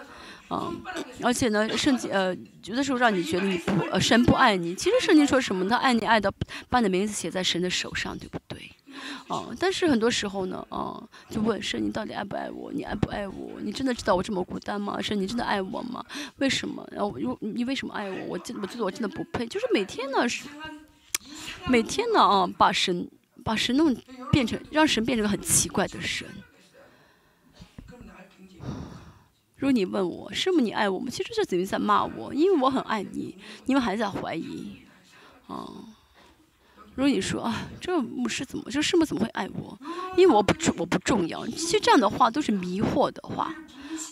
[0.49, 0.81] 嗯，
[1.23, 5.67] 而且呢，圣经呃有的时候让你觉得你不呃神不爱你，其实圣经说什么？
[5.67, 6.31] 他爱你爱到
[6.69, 8.71] 把你的名字写在神的手上，对不对？
[9.27, 12.71] 哦，但是很多时候呢，嗯，就问神，你到底爱不爱我？
[12.71, 13.59] 你爱不爱我？
[13.61, 15.01] 你真的知道我这么孤单吗？
[15.01, 16.05] 神，你真的爱我吗？
[16.37, 16.87] 为什么？
[16.91, 18.25] 然后又你为什么爱我？
[18.29, 20.47] 我真我觉得我真的不配，就是每天呢，是
[21.67, 23.09] 每天呢，啊，把神
[23.43, 23.95] 把神弄
[24.31, 26.27] 变成让神变成个很奇怪的神。
[29.55, 31.07] 如果你问我师母你爱我吗？
[31.11, 34.77] 其实这等于在骂我，因为我很爱你，你们还在怀疑，
[35.49, 35.93] 嗯。
[36.99, 39.79] 如果你说啊，这个牧师怎么，这个师母怎么会爱我？
[40.17, 41.47] 因为我不重，我不重要。
[41.47, 43.55] 其实这样的话都是迷惑的话，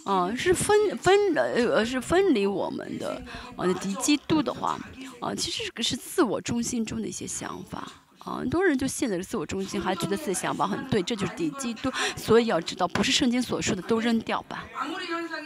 [0.06, 3.22] 啊，是分分呃呃是分离我们的
[3.58, 4.80] 啊敌基督的话，
[5.20, 7.86] 啊，其实是是自我中心中的一些想法。
[8.20, 11.92] 啊，很多人就现在自我中心，还觉得自己想法很对，这就是敌基督。
[12.16, 14.66] 所以要知道，不是圣经所说的都扔掉吧。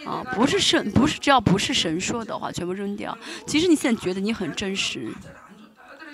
[0.06, 3.18] 啊，不是圣，不是只要不是神说的话，全部扔掉。
[3.48, 5.12] 其实你现在觉得你很真实。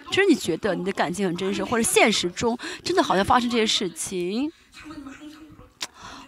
[0.09, 4.51] 其实你觉得你的感情很真实或者现实中真的好像发生这些事情？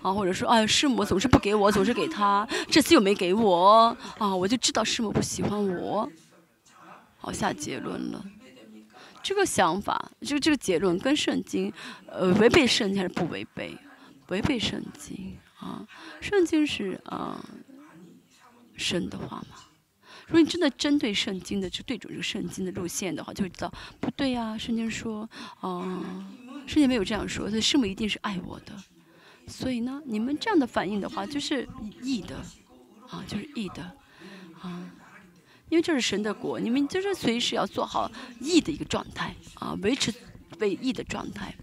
[0.02, 6.10] 啊或者说哎师母总是不给我总是给他这次又没给我啊我就知道师母不喜欢我。
[7.18, 8.24] 好下结论了。
[9.22, 11.72] 这个想法就这个结论跟圣经
[12.08, 13.78] 呃违背圣经还是不违背？
[14.30, 15.86] 违背圣经啊
[16.22, 17.38] 圣经是啊
[18.78, 19.69] 圣的话嘛。
[20.30, 24.56] 如果你真的针对圣经的，就对准这个圣经的路线的话，就会知道不对呀。
[24.56, 25.28] 圣经说，
[25.60, 25.82] 啊，
[26.68, 28.72] 圣经没有这样说，所以圣母一定是爱我的。
[29.48, 31.68] 所以呢，你们这样的反应的话，就是
[32.04, 32.36] 义的，
[33.10, 33.82] 啊，就是义的，
[34.62, 34.92] 啊，
[35.70, 40.14] 因为这是神的国，你们就是随时要做好义的一个状态，啊，维持
[40.60, 41.56] 为义的状态。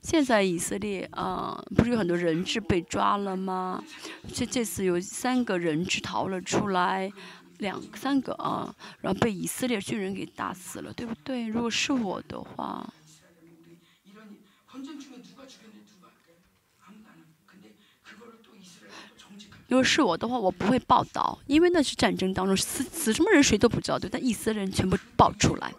[0.00, 3.84] 现在以色列啊，不是有很多人质被抓了吗？
[4.32, 7.12] 这这次有三个人质逃了出来。
[7.60, 11.46] 两三个啊，然后被以色列军人给打死了，对不对？
[11.46, 12.92] 如果是我的话，
[19.68, 25.72] 如果是我的话，我不会报道，因为那是战争当中死死什么人谁都不知道，对，但以色列人全部爆出来。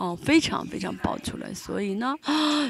[0.00, 2.14] 哦，非常非常爆出来，所以呢，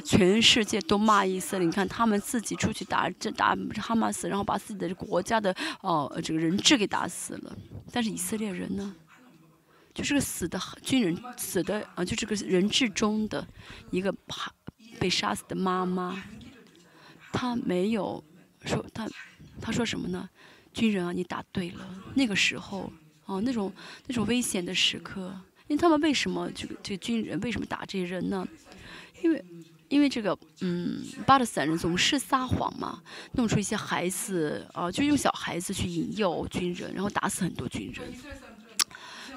[0.04, 1.64] 全世界都骂以色列。
[1.64, 7.56] 你看他们自己出去打这打哈马斯，然后把自己的国家的哦这个人质给打死了。
[7.92, 8.92] 但是以色列人呢，
[9.94, 13.46] 就是个死的军人，死的啊，就这个人质中的
[13.92, 14.12] 一个
[14.98, 16.20] 被杀死的妈妈，
[17.32, 18.24] 他没有
[18.64, 19.08] 说他
[19.60, 20.28] 他说什么呢？
[20.72, 21.86] 军人啊，你答对了。
[22.14, 22.92] 那个时候
[23.26, 23.72] 哦，那种
[24.08, 25.32] 那种危险的时刻。
[25.70, 28.44] 因为他们为什么这个这个军人为什么打这些人呢？
[29.22, 29.44] 因为
[29.86, 33.00] 因为这个嗯，巴勒斯坦人总是撒谎嘛，
[33.34, 38.04] 弄出一些孩子啊，就用小孩子去引诱军人，然后打死很多军人。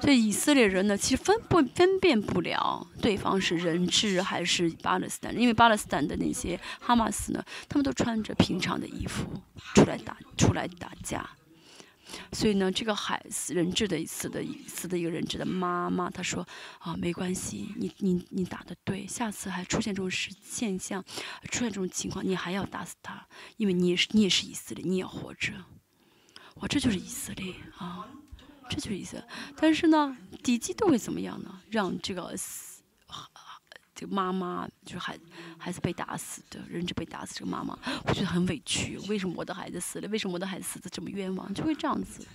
[0.00, 9.24] 所以以色列人呢，其实分不分辨不了对方是人质还是巴勒斯坦，因为巴勒斯坦的那些哈马斯呢，他们都穿着平常的衣服
[9.76, 11.30] 出来打出来打架。
[12.32, 16.46] 所以呢，这个孩子人质的死的死的一个人质的妈妈，她说
[16.78, 21.04] 啊，没关系，你你你打的对，下次还出现这种事现象，
[21.50, 25.52] 出现这种情况，你还要打死他，因为你也是你也是以色列，你也活着。
[26.56, 28.08] 哇，这就是以色列啊，
[28.68, 29.26] 这就是以色列。
[29.56, 31.60] 但是呢，敌机都会怎么样呢？
[31.70, 32.34] 让这个。
[33.94, 35.18] 这个妈妈就是孩
[35.58, 38.98] 孩子被打死的人质被打死，这个妈妈我觉得很委屈。
[39.08, 40.08] 为什么我的孩子死了？
[40.08, 41.52] 为什么我的孩子死的这么冤枉？
[41.54, 42.26] 就会这样子。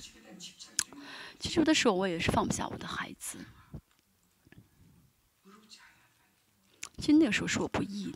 [1.40, 3.38] 其实有的时候我也是放不下我的孩子。
[6.98, 8.14] 其实那个时候是我不义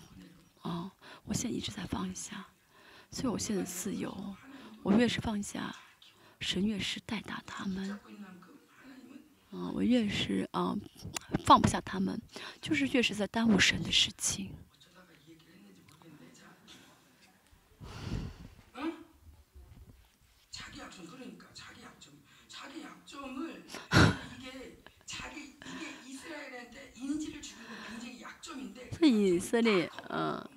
[0.62, 0.92] 啊，
[1.24, 2.46] 我现在一直在放下，
[3.10, 4.36] 所以我现在自由。
[4.84, 5.74] 我越是放下，
[6.42, 7.98] 神越是带大他们。
[9.56, 10.76] 嗯，我越是啊
[11.46, 12.20] 放不下他们，
[12.60, 14.52] 就是越是在耽误神的事情。
[29.02, 30.44] 以色列，嗯。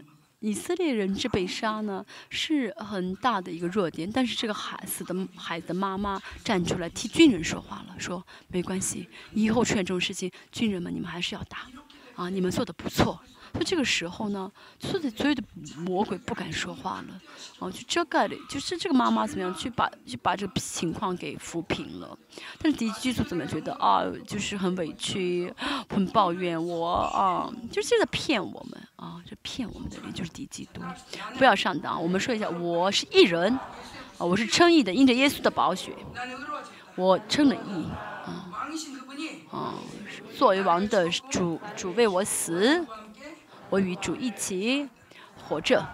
[0.46, 4.08] 以色列人质被杀呢，是很大的一个弱点。
[4.08, 11.66] 但是这个孩子的孩子的妈妈站出来替军人说话了，说没关系，以后出现这种事情，军人们你们还是要打，
[12.14, 13.20] 啊，你们做的不错。
[13.58, 15.42] 就这个时候呢，所有的所有的
[15.78, 17.20] 魔鬼不敢说话了，
[17.58, 22.16] 哦，就遮盖了，就是这个妈妈怎么样去把去把这个情况给抚平了。
[22.58, 25.52] 但是敌基督怎么觉得啊，就是很委屈，
[25.88, 30.80] 很抱怨我啊，就是在骗我们啊，就骗我们的人就是敌基督，
[31.38, 32.00] 不要上当。
[32.00, 35.92] 我们说一下，我是艺人，啊，我是称义的，因着耶稣的宝血，
[36.94, 37.84] 我称了义，
[38.26, 38.52] 啊，
[39.50, 39.74] 啊，
[40.36, 42.84] 作为王的主主为我死。
[43.68, 44.88] 我与主一起
[45.36, 45.86] 活着。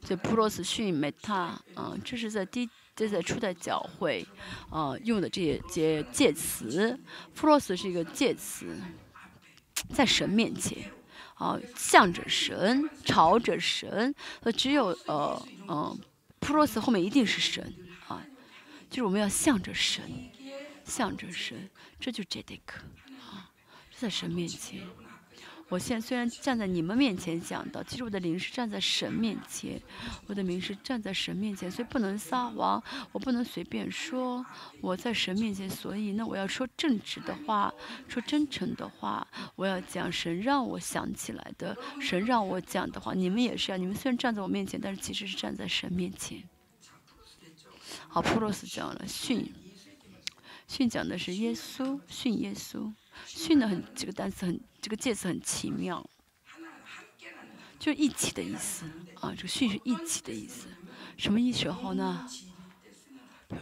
[0.00, 4.26] 这普罗斯逊梅塔，嗯，这是在第这是在初代教会，
[4.70, 6.98] 啊，用的这些介介词。
[7.34, 8.74] 普罗斯是一个介词，
[9.92, 10.90] 在神面前，
[11.34, 14.14] 啊，向着神，朝着神。
[14.40, 15.98] 呃，只有呃，嗯，
[16.38, 17.74] 普罗斯后面一定是神，
[18.06, 18.24] 啊，
[18.88, 20.02] 就是我们要向着神，
[20.84, 21.68] 向着神，
[22.00, 22.60] 这就 Jedek，
[23.30, 23.52] 啊，
[23.94, 24.80] 在神面前。
[25.70, 29.80] 我现在虽然站在你们面前讲的，其实我的灵是站在神面前，
[30.26, 34.44] 我的名是站在神面前，所以不能撒谎，我不能随便说
[34.80, 37.72] 我在神面前，所以那，我要说正直的话，
[38.08, 46.42] 说真诚的话，我要讲神让我想起来的，神让我讲的话，你们也是啊，你们虽然站在我面前，但是其实是站在神面前。
[48.08, 49.52] 好，普罗斯讲了训，
[50.66, 52.90] 训讲的是耶稣，训耶稣。
[53.26, 56.08] 训的很，这个单词很，这个介词很奇妙，
[57.78, 60.68] 就一起的意思啊，这个训是一起的意思，
[61.16, 62.28] 什么意时候呢？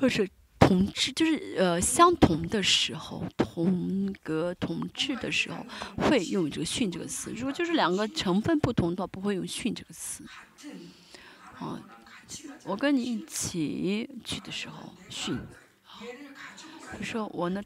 [0.00, 5.64] 就是同治，就是呃相同的时候，同格同治的时候
[5.96, 7.32] 会用这个训这个词。
[7.32, 10.24] 如果就是两个成分不同的话，不会用训这个词。
[11.58, 11.80] 啊，
[12.64, 15.38] 我跟你一起去的时候训，
[16.98, 17.62] 就说我呢，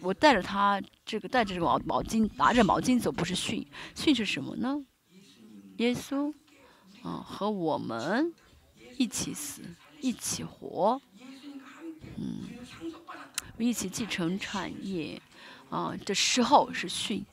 [0.00, 4.84] 我带着他这个带着毛毛巾，拿着毛巾走，不是训，训是什么呢？
[5.78, 6.32] 耶稣
[7.02, 8.32] 啊，和我们
[8.98, 9.62] 一起死，
[10.00, 11.00] 一起活。
[12.18, 12.48] 嗯，
[13.58, 15.20] 一起继承产业，
[15.68, 17.24] 啊，这时候是训，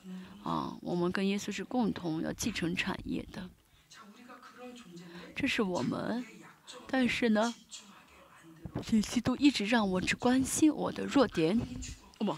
[0.44, 3.50] 啊，我们跟耶稣是共同要继承产业的，
[5.36, 6.26] 这是我们，
[6.88, 7.54] 但是呢，
[9.04, 11.58] 基督一直让我只关心我的弱点，
[12.20, 12.38] 哦不，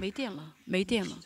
[0.00, 1.22] 没电了，没电了。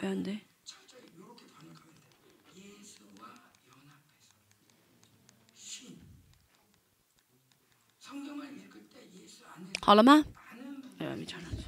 [0.00, 0.38] 嗯，对。
[9.84, 10.24] 好了吗？
[10.98, 11.64] 哎没插上去。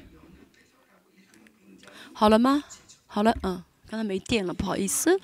[2.14, 2.64] 好了吗？
[3.06, 5.20] 好了，嗯，刚才没电了，不好意思。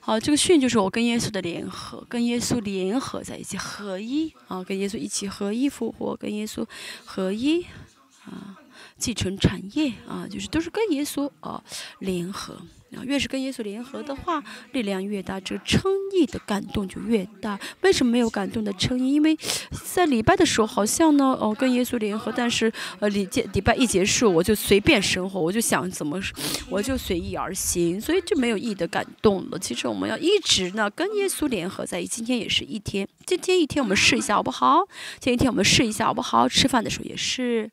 [0.00, 6.66] 好，这个训就是我跟耶稣的联合，跟耶稣联合在一起，合一啊，跟耶稣一起合一复活，跟耶稣
[7.04, 7.64] 合一
[8.24, 8.56] 啊。
[8.96, 11.62] 继承产业啊，就是都是跟耶稣啊
[11.98, 12.56] 联合
[13.04, 17.58] 越是跟耶稣联合的话，力量越大，这个称义的感动就越大。
[17.80, 19.14] 为什么没有感动的称义？
[19.14, 19.36] 因为
[19.94, 26.20] 在礼拜的时候，好像呢，哦，跟耶稣联合，但是呃，礼节礼拜一结束，我就随便生活，我就想怎么，
[26.70, 29.58] 我就随意而行，所以就没有义的感动了。
[29.58, 32.22] 其实我们要一直呢跟耶稣联合在一起。
[32.22, 34.86] 今天也是一天，今天一天我们试一下好不好？
[35.18, 36.48] 今天一天我们试一下好不好？
[36.48, 37.70] 吃饭的时候也是。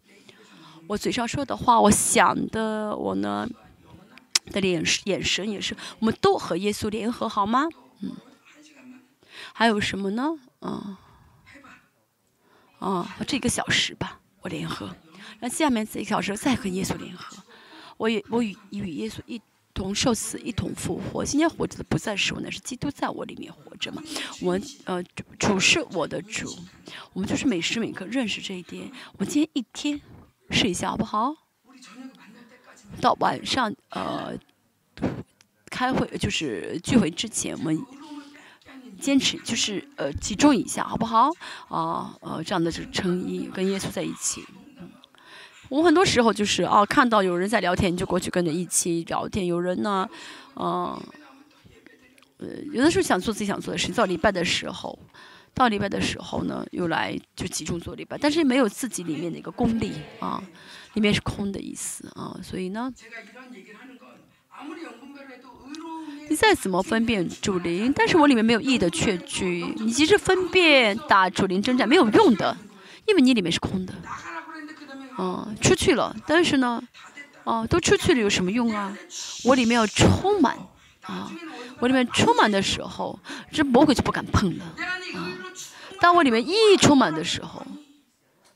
[0.88, 3.48] 我嘴上说的话，我想的，我呢
[4.50, 7.68] 的眼眼神也是，我们都和耶稣联合，好吗？
[8.02, 8.16] 嗯。
[9.54, 10.38] 还有什么呢？
[10.62, 10.98] 嗯。
[12.80, 14.96] 啊，这个小时吧，我联合。
[15.40, 17.38] 那下面这一小时再和耶稣联合。
[17.98, 19.42] 我也我与与耶稣一
[19.74, 21.26] 同受死，一同复活。
[21.26, 24.02] 今天活着的不再是我，那是基督在我里面活着嘛。
[24.42, 25.04] 我呃
[25.38, 26.58] 主是我的主，
[27.14, 28.92] 我们就是每时每刻认识这一点。
[29.18, 30.00] 我今天一天。
[30.52, 31.36] 试一下好不好？
[33.02, 34.34] 到晚上呃，
[35.70, 37.80] 开会就是聚会之前，我们
[39.00, 41.30] 坚持就是呃集中一下好不好？
[41.70, 44.44] 啊呃这样的就是诚意跟耶稣在一起。
[45.70, 49.46] 我很多时候就是啊看到有人在聊天，你就过去跟着一起聊天。
[49.46, 50.10] 有人呢，
[50.56, 51.00] 嗯
[52.38, 54.98] 呃有的时候想做自己想做的事，到礼拜的时候。
[55.52, 60.42] 到礼拜的时候呢，又来就集中做礼拜，但是没有自己里面的一个功力啊，
[60.94, 62.92] 里面是空的意思啊，所以呢，
[66.30, 72.56] 你再怎么分辨主灵，但是我里面没有义的确据，你即使分辨打主灵征战没有用的，
[73.06, 73.94] 因为你里面是空的，
[75.16, 76.82] 啊，出去了，但是呢，
[77.44, 78.96] 啊，都出去了有什么用啊？
[79.46, 80.58] 我里面要充满
[81.04, 81.32] 啊。
[81.82, 83.18] 我里面充满的时候，
[83.54, 84.66] 这魔鬼就不敢碰了。
[84.66, 85.32] 啊，
[86.02, 87.66] 当我里面一充满的时候，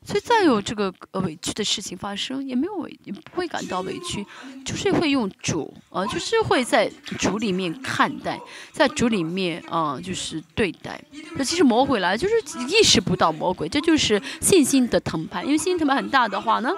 [0.06, 4.26] 所以再有这个呃委屈的事情发生，也没有委，也不会感到委屈，
[4.66, 8.40] 就是会用主啊，就是会在主里面看待，
[8.72, 11.02] 在主里面啊，就是对待。
[11.36, 12.36] 那其实魔鬼来就是
[12.68, 16.70] 意识不到魔鬼，这就是信心的藤牌，因为信心藤牌很大的话呢，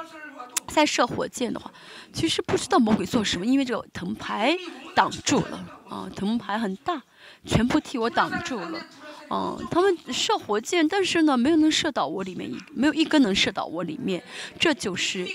[0.67, 1.71] 在射火箭的话，
[2.13, 4.55] 其实不知道魔鬼做什么，因为这个藤牌
[4.93, 5.71] 挡住了。
[5.87, 6.99] 啊，藤牌很大，
[7.45, 8.83] 全部替我挡住了。
[9.29, 14.21] 嗯，他们射火箭，但是呢，没有能射到我里面一，没有一根能射到我里面。
[14.59, 15.31] 这就是义，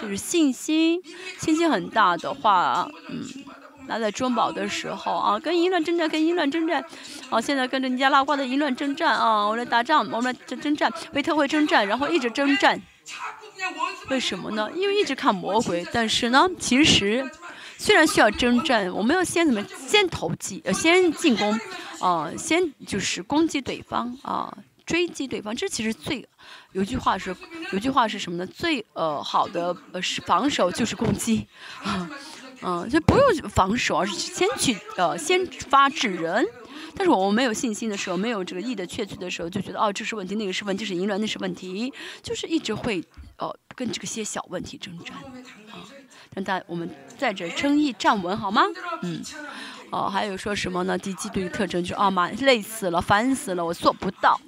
[0.00, 1.02] 就是信心。
[1.38, 3.24] 信心很大的话，嗯，
[3.88, 6.84] 那在中保的时候啊，跟淫乱征战，跟淫乱征战。
[7.28, 12.80] 啊，现在跟着尼加拉瓜的淫乱征战啊，我来打仗，我们来征战，为特会征战，然后一直征战。
[14.10, 14.70] 为什么呢？
[14.76, 17.28] 因为一直看魔鬼，但是呢，其实。
[17.78, 21.58] 虽然需要征战，我们要先怎么先投击，呃，先进攻，
[22.00, 24.52] 啊，先就是攻击对方啊，
[24.84, 25.54] 追击对方。
[25.54, 26.28] 这其实最
[26.72, 27.34] 有句话是，
[27.72, 28.44] 有句话是什么呢？
[28.44, 31.46] 最呃好的呃是防守就是攻击，
[31.84, 32.10] 啊，
[32.62, 36.44] 嗯，就不用防守，而是先去呃先发制人。
[36.96, 43.04] 但是我们没有信心的时候，没有这个意的确据的时候，就觉得哦这是问题，那个是问题，是淫乱，那是问题，就是一直会
[43.36, 45.14] 呃跟这个些小问题征战，
[46.38, 48.62] 让大我们在这争议站稳好吗？
[49.02, 49.20] 嗯。
[49.90, 50.96] 哦，还有说什么呢？
[50.98, 54.38] 第季度的特征就是啊妈，累死了，烦死了，我做不到。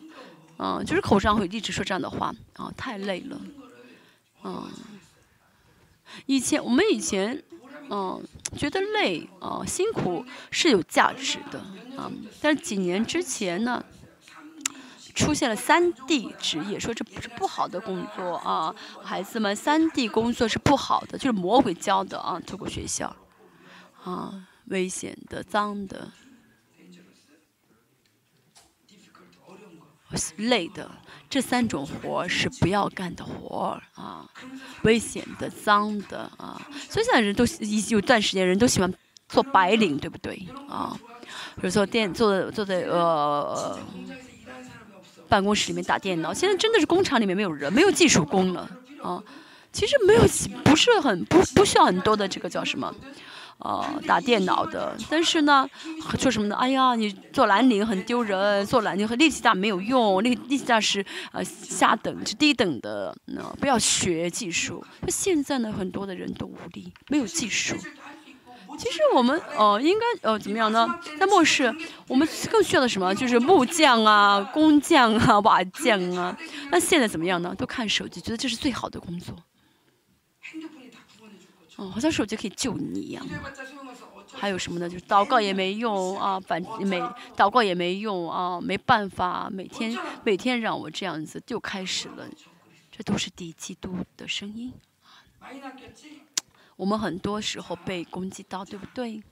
[0.59, 3.41] 嗯，就是口上会一直说这样的话啊，太累了。
[4.45, 4.71] 嗯，
[6.27, 7.43] 以前我们以前
[7.89, 8.23] 嗯
[8.57, 11.59] 觉得累啊辛苦是有价值的
[11.97, 12.13] 啊，
[12.43, 13.83] 但是几年之前呢，
[15.21, 23.15] 出现了三 D 职业，说这不是不好的工作啊，孩子们三 D 工作是不好的，就是魔鬼教的啊，透过学校
[24.03, 24.47] 啊。
[24.67, 26.13] 危险的、脏的、
[30.37, 30.89] 累的，
[31.29, 34.31] 这三种活是不要干的活啊，
[34.83, 36.61] 危险的、脏的啊。
[36.89, 37.45] 所以现在人都
[37.89, 38.95] 有段时间人都喜欢
[39.29, 40.97] 做白领，对不对啊？
[41.57, 43.77] 比如说电做的做的呃
[45.31, 48.69] 办公室里面打电脑，现在真的是工厂里面没有人，没有技术工了
[49.03, 49.23] 啊。
[49.73, 50.23] 其实没有
[50.65, 52.93] 不是很不不需要很多的这个叫什么？
[53.63, 55.69] 呃，打电脑的，但是呢，
[56.19, 56.57] 说什么呢？
[56.57, 64.83] 哎呀，你做蓝领很丢人，做蓝领和力气大没有用，力力气大是呃下等是低等的，那、不要学技术。
[65.03, 67.77] 那现在呢，很多的人都无力，没有技术。
[68.79, 70.89] 其实我们呃应该呃怎么样呢？
[71.19, 71.75] 在末世，
[72.07, 73.15] 我们更需要的什么？
[73.15, 76.37] 就是木匠啊、工匠啊、 瓦匠啊。
[76.71, 77.55] 那现在怎么样呢？
[77.55, 79.35] 都看手机，觉得这是最好的工作。
[81.77, 83.27] 哦，好像手机可以救你一样。
[84.33, 84.89] 还有什么呢？
[84.89, 87.01] 就是祷告也没用啊，反没
[87.37, 92.27] 祷告也没用啊，没办法，每天每天让我这样子就开始了。
[92.91, 94.73] 这都是敌基督的声音。
[96.81, 99.23] 我们很多时候被攻击到，对不对？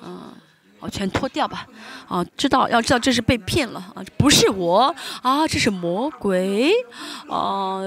[0.00, 0.32] 嗯，
[0.78, 1.66] 哦，全脱掉吧。
[2.06, 6.70] 啊，知道要知道这是被骗了啊，不是我啊，这是魔鬼
[7.28, 7.80] 啊，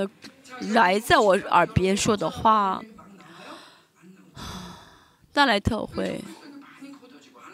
[0.73, 2.81] 来在我耳边说的话。
[5.31, 6.21] 大来特会。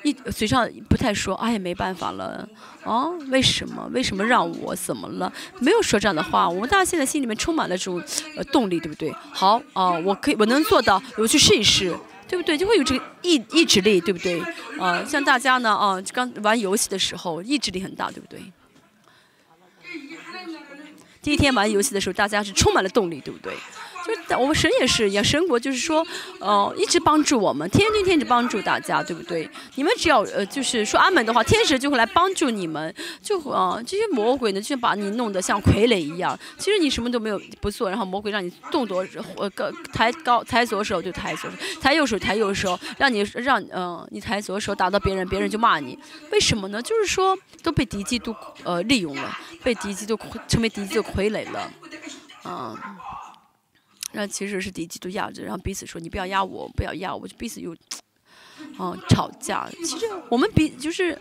[0.04, 2.48] 一嘴上不太说哎没办法了
[2.84, 3.90] 哦为什么？
[3.92, 4.76] 为什么让我？
[4.76, 5.32] 怎么了？
[5.60, 8.02] 没有说这样的话我们大家现在心里面充满了这种
[8.36, 9.14] 呃动力对不对？
[9.32, 11.94] 好哦我可以我能做到我去试一试
[12.28, 12.58] 对不对？
[12.58, 14.40] 就会有这个意意志力对不对？
[14.80, 18.40] 啊像大家呢啊刚玩游戏的时候意志力很大对不对？
[21.22, 23.54] 第一天玩游戏的时候大家是充满了动力对不对？
[24.28, 26.06] 就我们神也是一样，神国就是说，
[26.40, 29.50] 呃，一直帮助我们，天天天天帮助大家，对不对？
[29.76, 36.38] 你们只要呃，就是说阿门的话，天使就会来帮助你们，就啊、这些魔鬼呢，就把你弄得像傀儡一样。
[36.58, 39.06] 其实你什么都没有不做，然后魔鬼让你动作
[39.36, 39.50] 呃
[39.94, 45.98] 抬高抬左手就抬左手，抬右手抬右手，让你让呃你抬左手打到别人，别人就骂你。
[46.32, 46.82] 为什么呢？
[46.82, 51.72] 就是说都被敌基督呃利用了，被敌基督成为敌基督傀儡了。
[52.46, 52.78] 嗯，
[54.18, 57.72] 那其实是敌嫉妒压着，然后彼此说你不要压我，不要压我，就彼此又，
[58.80, 59.70] 啊吵架。
[59.86, 61.12] 其实我们彼就是，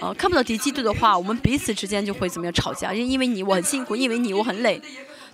[0.00, 2.94] 啊看不到敌嫉妒的话，我们彼此之间就会怎么样吵架？
[2.94, 4.80] 因为因为你我很辛苦，因为你我很累。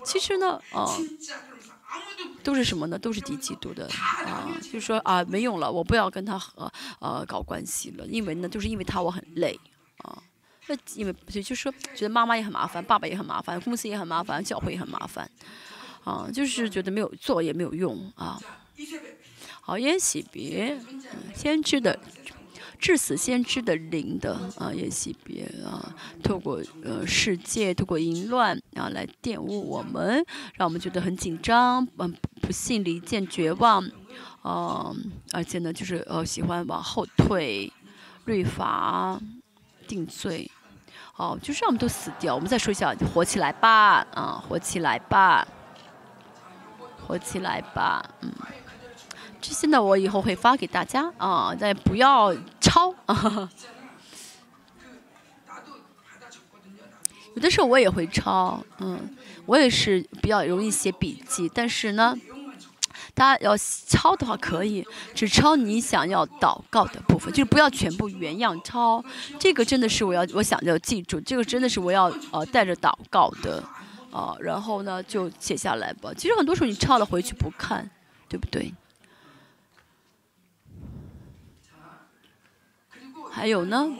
[0.03, 0.85] 其实呢，啊
[2.43, 2.99] 都是什么呢？
[2.99, 3.87] 都是敌嫉妒的
[4.25, 6.69] 啊，就是说啊没用了，我不要跟他和
[6.99, 9.57] 呃搞关系了，因为呢就是因为他我很累
[9.99, 10.21] 啊。
[10.67, 15.29] 那因为就对，就是说觉得妈妈也很麻烦，爸爸也很麻烦，公司也很麻烦，教会也很麻烦。
[16.03, 18.39] 啊，就是觉得没有做也没有用啊。
[19.61, 20.77] 好，烟喜别，
[21.33, 21.97] 先知的，
[22.77, 30.25] 致死先知的灵的啊，烟喜别啊，透过呃世界，透过淫乱啊来玷污我们，
[30.55, 33.91] 让我们觉得很紧张，嗯，不幸离间，绝望，嗯、
[34.43, 34.93] 啊，
[35.31, 37.71] 而且呢，就是呃喜欢往后退，
[38.25, 39.17] 律法，
[39.87, 40.51] 定罪。
[41.13, 42.35] 好，就是让我们都死掉。
[42.35, 45.47] 我们再说一下，活起来吧，啊，活起来吧。
[47.05, 48.31] 火起来吧，嗯，
[49.41, 53.49] 这些呢我以后会发给大家啊，但不要抄啊。
[57.35, 62.15] 有的时候我也会抄，嗯，我也是比较容易写笔记，但是呢，
[63.15, 64.85] 大家要抄的话可以，
[65.15, 69.03] 只抄你想要祷告的部分，就是不要全部原样抄。
[69.39, 73.63] 这个真的是我要，我想要记住，这个真的是我要呃带着祷告的。
[74.13, 76.13] 啊，然后呢就写下来吧。
[76.15, 77.89] 其实很多时候你抄了回去不看，
[78.29, 78.71] 对不对？
[83.31, 83.91] 还有呢，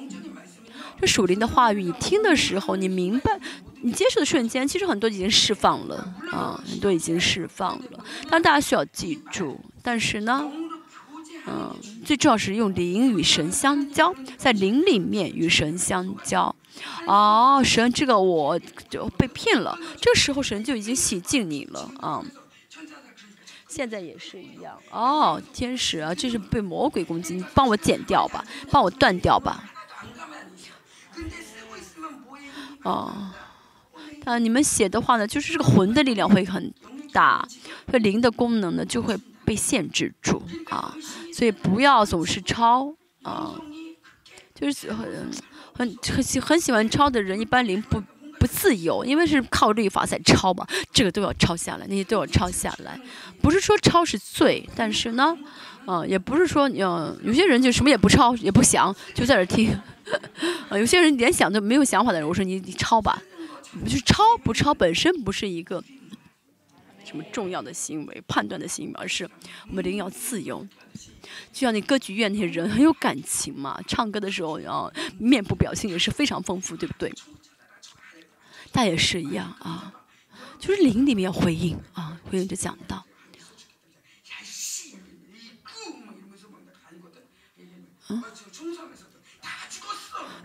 [1.02, 3.40] 这属灵的话语，你听的时候，你明白，
[3.82, 8.06] 你接受的瞬间，其实很多已经释放了啊，很多已经释放了。
[8.30, 10.48] 但大家需要记住，但是呢，
[11.46, 11.76] 嗯，
[12.06, 16.56] 最重要是用灵与神相交，在灵里面与神相交。
[17.06, 18.58] 哦，神，这个我
[18.90, 19.78] 就被骗了。
[20.02, 22.24] 这个时候，神就已经洗净你了啊。
[23.68, 24.78] 现在也是一样。
[24.92, 29.64] 哦，天使啊，这是被魔鬼攻击，帮我剪掉吧，帮我断掉吧。
[32.84, 33.32] 哦，
[34.26, 36.74] 啊，你们写的话呢，就是这个魂的力量会很
[37.12, 37.48] 大，
[37.92, 40.96] 这灵的功能呢就会被限制住啊。
[41.34, 43.60] 所以不要总是抄啊，
[44.54, 45.32] 就是很
[45.74, 48.02] 很很喜很喜欢抄的人，一般灵不
[48.40, 53.00] 不自由，因为是靠律法在抄嘛，这个都要抄下来，那些都要抄下来，
[53.42, 55.36] 不是说抄是罪，但是呢，
[55.86, 59.72] 啊、也不是说嗯、有些人就什么也不抄也不想，就在这听，
[60.70, 63.22] 啊，有些人连想都没有想法的人，我说你你抄吧，
[63.84, 65.84] 就是抄不抄本身不是一个
[67.04, 69.28] 什么重要的行为、判断的行为，而是
[69.70, 70.68] 我们灵要自由。
[71.54, 77.14] 就像那歌剧院那些人 很有感情嘛，唱歌的时候然后面部表情也是非常丰富，对不对？
[78.74, 79.94] 他也是一样啊，
[80.58, 83.06] 就是灵里面要回应啊，回应就讲到。
[88.10, 88.22] 嗯，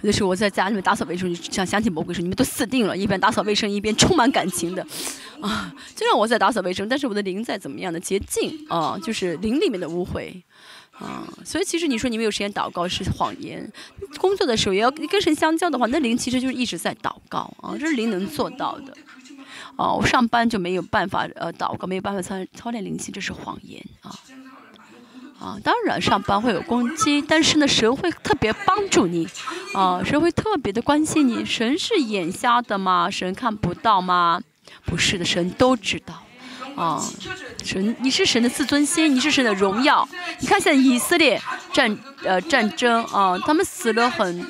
[0.02, 4.86] 就是我在家里面打扫卫生，想想起魔鬼说你们都死定了，一边打扫卫生一边充满感情的，
[5.40, 10.42] 啊，就像我在打扫卫生，但是我的灵在怎么样的洁净啊，就是灵里面的污秽。
[10.98, 13.70] 啊，所以其实你说你没有时间祷告是谎言。
[14.18, 18.92] 工作的时候也要跟神相交的话，那灵其实就是一直在祷告啊，这是灵能做到的。
[19.76, 24.10] 啊，我上班就没有办法呃祷告，没有办法操操练灵性，这是谎言啊。
[25.38, 29.28] 啊，当然上班会有攻击，但是呢，神会特别帮助你，
[29.72, 31.44] 啊，神会特别的关心你。
[31.44, 33.08] 神是眼瞎的吗？
[33.08, 34.40] 神看不到吗？
[34.84, 36.24] 不是的，神都知道。
[36.78, 37.02] 啊，
[37.64, 40.08] 神，你是神的自尊心，你是神的荣耀。
[40.38, 41.40] 你看现在以色列
[41.72, 44.40] 战呃战争啊，他们死了很，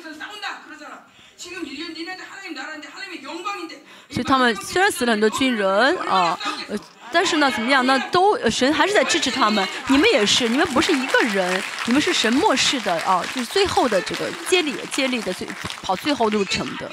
[4.11, 6.37] 所以他们虽然死了很多军人啊，
[6.69, 6.77] 呃，
[7.11, 7.99] 但是呢，怎么样呢？
[8.11, 9.67] 都神还是在支持他们。
[9.87, 15.47] 你们也是，你们不是一个人，你们是神漠视的啊，就是最后的这个接力接力的最
[15.81, 16.91] 跑最后路程的。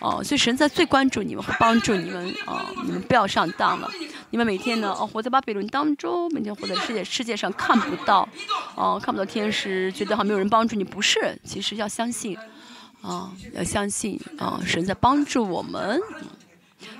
[0.00, 3.90] 哦、所以神在最关注你们，会帮助你们啊、你们不要上当了。
[4.30, 8.28] 你们每天呢，哦，活在巴比伦当中，每天活在世界世界上看不到，
[8.74, 12.36] 哦、看不到天使，觉得好像没有人帮助你，不是，其实要相信，
[13.02, 16.00] 啊、要相信啊、神在帮助我们。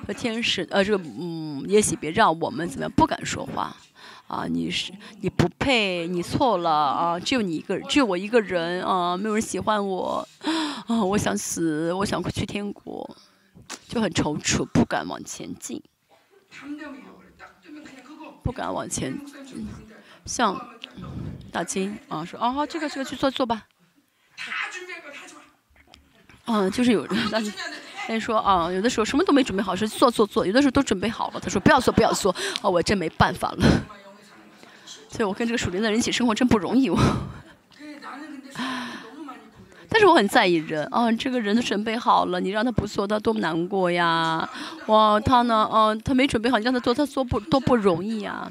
[0.06, 3.76] 和天使，呃，这个，嗯，也许别让我们怎么样不敢说话，
[4.26, 10.26] 啊，你是，你不配，你错了，啊，只有你一个，只有我一个人，啊，没有人喜欢我，
[10.88, 13.08] 啊，我想死，我想去天国，
[13.88, 15.80] 就很踌躇，不敢往前进。
[18.42, 19.16] 不敢往前。
[20.24, 20.60] 像，
[21.52, 23.66] 大金，啊，说，啊，好，这个这个去做做吧。
[26.46, 27.52] 啊，就是有人，但是，
[28.08, 33.66] 但是说，啊，有的时候什么都没准备好，是做做做，有的时候都准备好了，他说不要做不要做，啊，我真没办法了。
[35.16, 36.98] 对，我跟这个属灵的人一起生活真不容易我！
[39.88, 44.46] 但是我很在意人啊，这个人都准备好了，你让他不做，他多么难过呀！
[44.88, 48.46] 哇，他呢，嗯，他没准备好，你让他做，他做不多不容易呀。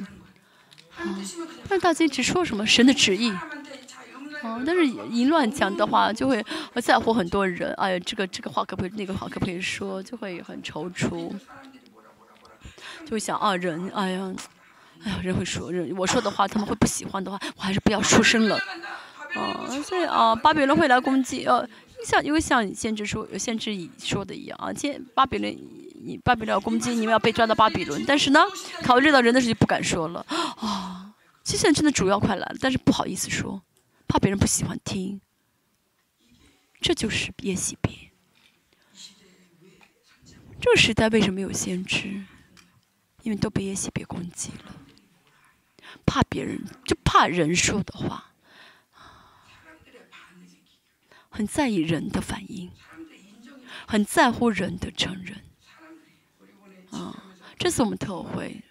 [1.69, 3.29] 但是大金只说什么神的旨意
[4.41, 6.43] 啊，但是一乱讲的话，就会
[6.81, 7.71] 在乎很多人。
[7.73, 11.31] 哎呀，这个这个话可不可以，那个话可不可以说，就会很踌躇，
[13.05, 14.33] 就想啊，人，哎呀。
[15.05, 18.57] 哎呀，人会说人，我说的话他们会不喜欢的话，我还是不要出声了。
[19.35, 21.67] 啊，所以啊，巴比伦会来攻击，呃，
[22.03, 25.55] 像因为像先知说，先知说的一样啊，先巴比伦，
[26.01, 28.39] 你巴比伦要攻击，你们要被抓到巴比伦，但是呢，
[28.81, 30.25] 考虑到人的事就不敢说了
[30.57, 31.13] 啊。
[31.43, 33.61] 其实现在真的主要快来了，但是不好意思说，
[34.07, 35.21] 怕别人不喜欢听。
[36.81, 37.93] 这就是耶喜别。
[40.59, 42.23] 这个时代为什么有先知？
[43.21, 44.74] 因为都被耶喜别攻击了，
[46.05, 48.31] 怕别人就怕人说的话。
[51.35, 52.71] 很在意人的反应
[53.85, 55.43] 很在乎人的承认。
[56.91, 57.23] 啊
[57.57, 58.63] 这次我们特会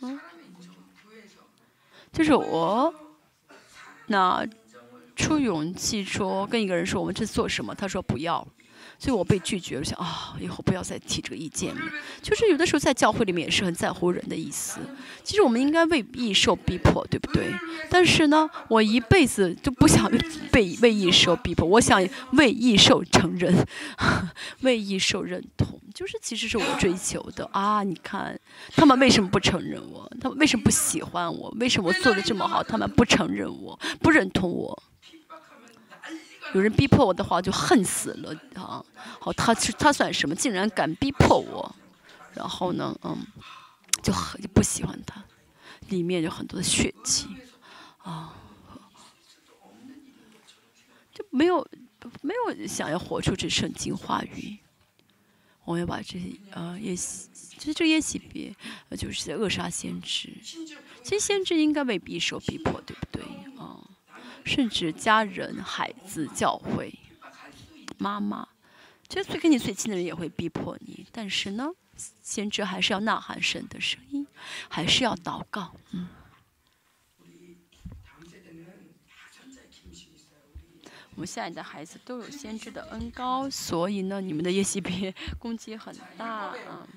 [0.00, 0.18] 嗯
[2.12, 2.94] 就是我
[4.06, 4.46] 那
[5.20, 8.46] 出勇气说跟一个人说我们这做什么，他说不要，
[8.98, 11.80] 所以我被拒绝了，想啊，以后不要再提这个意见了。
[12.22, 14.80] 就是有的时候在教会里面也是很在乎人的意思。
[15.22, 17.52] 其实我们应该为义受逼迫，对不对？
[17.90, 20.10] 但是呢，我一辈子就不想
[20.50, 22.02] 被为义受逼迫，我想
[22.32, 23.54] 为义受承认，
[24.62, 27.82] 为义受认同，就是其实是我追求的啊！
[27.82, 28.38] 你看，
[28.74, 30.10] 他们为什么不承认我？
[30.20, 31.54] 他们为什么不喜欢我？
[31.60, 34.82] 为什么我做的这么好，他们不承认我，不认同我？
[36.54, 38.84] 有人逼迫我的话，就恨死了啊！
[39.20, 40.34] 好，他他算什么？
[40.34, 41.74] 竟然敢逼迫我！
[42.34, 43.26] 然后呢，嗯，
[44.02, 45.22] 就很就不喜欢他。
[45.88, 47.26] 里面有很多的血迹
[47.98, 48.34] 啊，
[51.12, 51.66] 就没有
[52.20, 54.58] 没有想要活出这圣经话语。
[55.64, 58.52] 我要把这些啊，也，就是这些熄灭，
[58.96, 60.32] 就是扼杀先知。
[61.02, 63.22] 其实先知应该被匕受逼迫，对不对
[63.56, 63.78] 啊？
[64.44, 66.92] 甚至家人、孩子、教会、
[67.98, 68.48] 妈妈，
[69.08, 71.06] 其实最跟你最亲的人也会逼迫你。
[71.12, 71.70] 但是呢，
[72.22, 74.26] 先知还是要呐喊神的声音，
[74.68, 75.74] 还是要祷告。
[75.92, 76.08] 嗯。
[81.16, 86.88] 我们下一代孩子都有先知的恩高，所以呢，你们的耶西别攻击很大啊。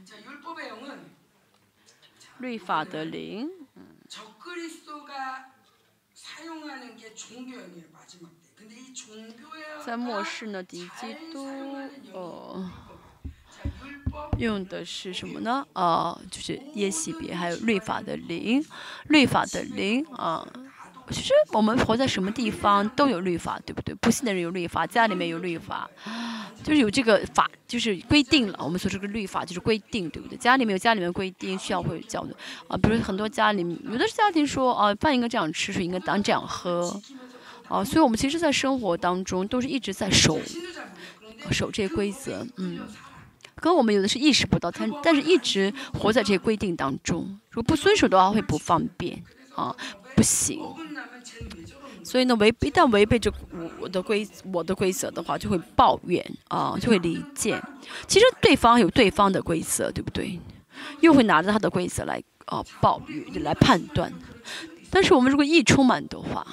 [2.40, 3.86] 律法的灵，嗯。
[9.86, 11.46] 在末世呢，敌基督
[12.14, 12.70] 哦，
[14.40, 15.68] 用的是什么呢？
[15.74, 18.64] 啊，就是耶西别，还有律法的灵，
[19.08, 20.48] 律法的灵啊。
[21.10, 23.94] 其实我们活在什么地方都有律法，对不对？
[23.96, 25.90] 不信的人有律法，家里面有律法，
[26.64, 28.60] 就是有这个法，就是规定了。
[28.64, 30.38] 我们说这个律法就是规定，对不对？
[30.38, 32.36] 家里面有家里面规定，需要会教的
[32.68, 32.78] 啊。
[32.78, 37.02] 比如很多家里有的家庭说，啊，饭应该这样吃，水应该当这样喝，
[37.68, 40.40] 啊，所以我们其实，在生活当中都是一直在守
[41.52, 42.80] 守这些规则，嗯。
[43.56, 47.40] 可我们有的是意识不到，但但是一直活在这些规定当中。
[47.50, 49.24] 如果不遵守的话，会不方便
[49.56, 49.74] 啊，
[50.18, 50.60] 不行。
[52.04, 57.62] 所以呢，违一旦违背这我我的规我的规则的话，就会抱怨啊，就会离间。
[58.08, 60.40] 其实对方有对方的规则，对不对？
[61.00, 64.12] 又会拿着他的规则来啊抱怨，来判断。
[64.90, 66.46] 但是我们如果一充满的话，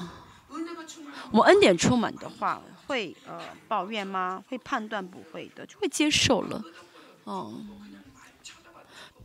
[1.33, 4.43] 我们恩典充满的话，会呃抱怨吗？
[4.49, 6.63] 会判断不会的，就会接受了。
[7.27, 7.69] 嗯，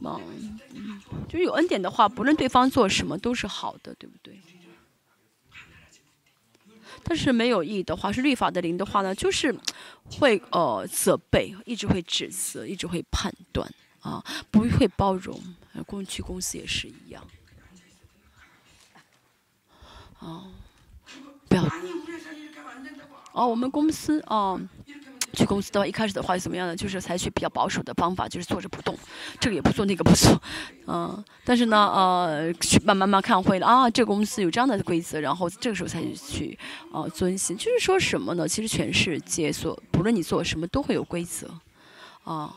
[0.01, 4.39] 嗯，就是有恩典的话，不论对方做什么都是好的，对不对？
[7.07, 9.55] 但是没有意义的话，是律法的灵的话呢，就是
[10.09, 15.39] 会呃责备，一直会指责，一直会判断啊，不会包容。
[15.85, 17.23] 过去公司也是一样，
[20.19, 20.47] 啊，
[21.47, 21.63] 不要，
[23.33, 24.59] 哦，我们公司啊。
[25.35, 26.75] 去公司的话，一开始的话是怎么样的？
[26.75, 28.97] 就是采取比较保守的方法，就是坐着不动，
[29.39, 30.41] 这个也不做，那个不做，
[30.87, 31.23] 嗯。
[31.43, 36.57] 但是呢，呃，去慢慢慢看会了啊，这个公司有这样的规则，然后这个时候才去
[36.91, 37.57] 呃遵循。
[37.57, 38.47] 就是说什么呢？
[38.47, 41.49] 其实全世界所不论你做什么都会有规则，
[42.23, 42.55] 啊。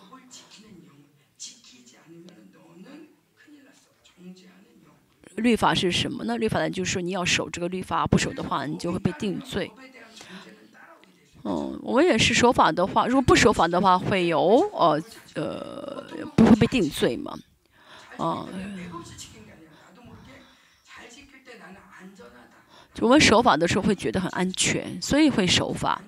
[5.37, 6.37] 律法是什么呢？
[6.37, 9.71] 律法呢，就是说你要守这个律法，不守的话，你就会被定罪。
[11.51, 14.39] 嗯，我们也是守法的话，如果不守法的话，会有
[14.73, 15.01] 呃
[15.35, 16.05] 呃
[16.37, 17.39] 不会被定罪嘛？
[18.19, 18.45] 啊，
[23.01, 26.03] 我们守法的时候会觉得很安全，所以会守法。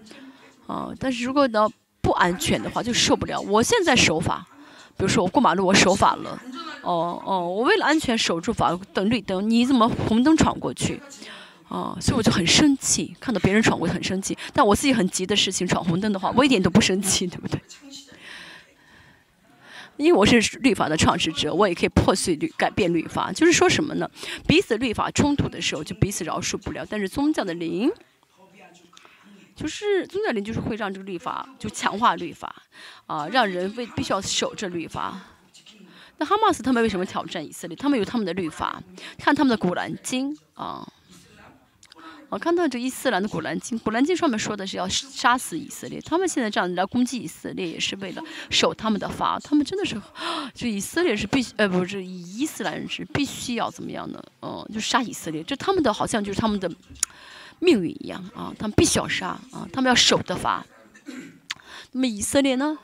[0.67, 1.67] 啊，但是如果呢
[2.03, 3.41] 不安全的话，就受不了。
[3.41, 4.47] 我现在守法，
[4.99, 6.39] 比如说我过马路我守法了，
[6.83, 11.01] 哦哦，我为了安全守住法，等绿灯，你怎么红灯闯过去？
[11.71, 17.61] 哦，所以我就很生气，看到别人闯我就很生气，但我自己很急的事情闯红灯的话，我一点都不生气，对不对？
[19.97, 23.31] 因为我是律法的创始者，我也可以破碎律改变律法。
[23.31, 24.11] 就是说什么呢？
[24.49, 26.85] 彼此律法冲突的时候，就彼此饶恕不了。
[26.89, 27.89] 但是宗教的灵，
[29.55, 32.63] 就是宗教灵，就是会让这个律法就强化律法，
[33.07, 35.21] 啊，让人为必须要守着律法。
[36.17, 37.77] 那哈马斯他们为什么挑战以色列？
[37.77, 38.83] 他们有他们的律法，
[39.19, 40.85] 看他们的古兰经啊。
[42.31, 49.37] 我看到这伊斯兰的古兰经，古兰经上面说的是要杀死以色列，他们现在这样来攻击以色列，也是为了守他们的法。
[49.41, 50.01] 他们真的是，
[50.55, 54.25] 就以色列是必须，呃，不是伊斯兰人是必须要怎么样的？
[54.43, 56.71] 嗯，就杀以色列，这他们的好像就是他们的
[57.59, 60.65] 命运一样啊，他们必须要杀啊，他们要守的法。
[61.93, 62.79] 那么以色列呢？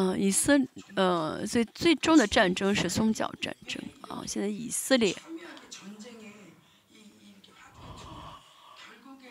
[0.00, 0.56] 嗯，以色，
[0.94, 4.22] 呃，最最终的战争是宗教战争啊。
[4.24, 5.12] 现在以色列，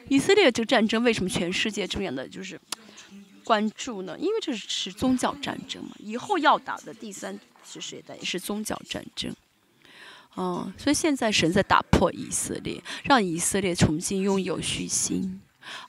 [0.09, 2.59] 以色列这个战争为什么全世界这样的就是
[3.45, 4.20] 关注呢？
[4.20, 5.95] 因为这是宗教战争嘛。
[5.99, 9.34] 以后要打的第三次世界大战是宗教战争，
[10.36, 15.39] 嗯，所以现在神在打破以色列，让以色列重新拥有虚心。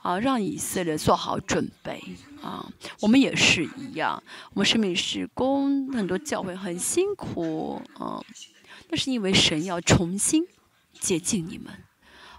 [0.02, 2.02] 啊，让以色列做好准备
[2.42, 2.66] 啊！
[3.00, 4.22] 我们也是一样，
[4.54, 8.22] 我们生命施工很多教会很辛苦啊，
[8.88, 10.44] 那是因为神要重新
[10.92, 11.72] 接近你们。